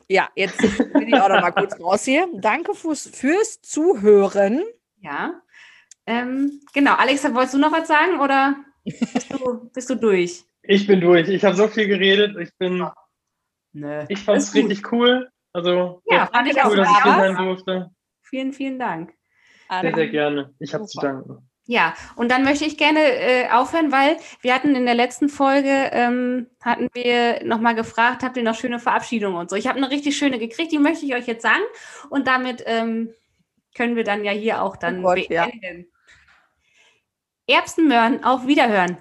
[0.07, 0.57] Ja, jetzt
[0.93, 2.28] bin ich auch noch mal kurz raus hier.
[2.36, 4.63] Danke fürs, fürs Zuhören.
[5.01, 5.41] Ja.
[6.05, 10.43] Ähm, genau, Alexa, wolltest du noch was sagen oder bist du, bist du durch?
[10.61, 11.28] Ich bin durch.
[11.30, 12.38] Ich habe so viel geredet.
[12.39, 12.88] Ich bin,
[13.73, 14.05] Nö.
[14.07, 15.30] ich fand es richtig cool.
[15.53, 16.76] Also Ja, fand ich cool, auch.
[16.76, 17.91] dass ich hier sein durfte.
[18.21, 19.13] Vielen, vielen Dank.
[19.82, 20.53] Sehr, sehr gerne.
[20.59, 21.49] Ich habe zu danken.
[21.68, 25.89] Ja, und dann möchte ich gerne äh, aufhören, weil wir hatten in der letzten Folge,
[25.93, 29.55] ähm, hatten wir nochmal gefragt, habt ihr noch schöne Verabschiedungen und so.
[29.55, 31.63] Ich habe eine richtig schöne gekriegt, die möchte ich euch jetzt sagen.
[32.11, 33.09] Und damit ähm,
[33.76, 35.45] können wir dann ja hier auch dann Oh Gott, ja.
[35.45, 35.91] beenden.
[37.47, 38.97] Erbsenmöhren, auf Wiederhören.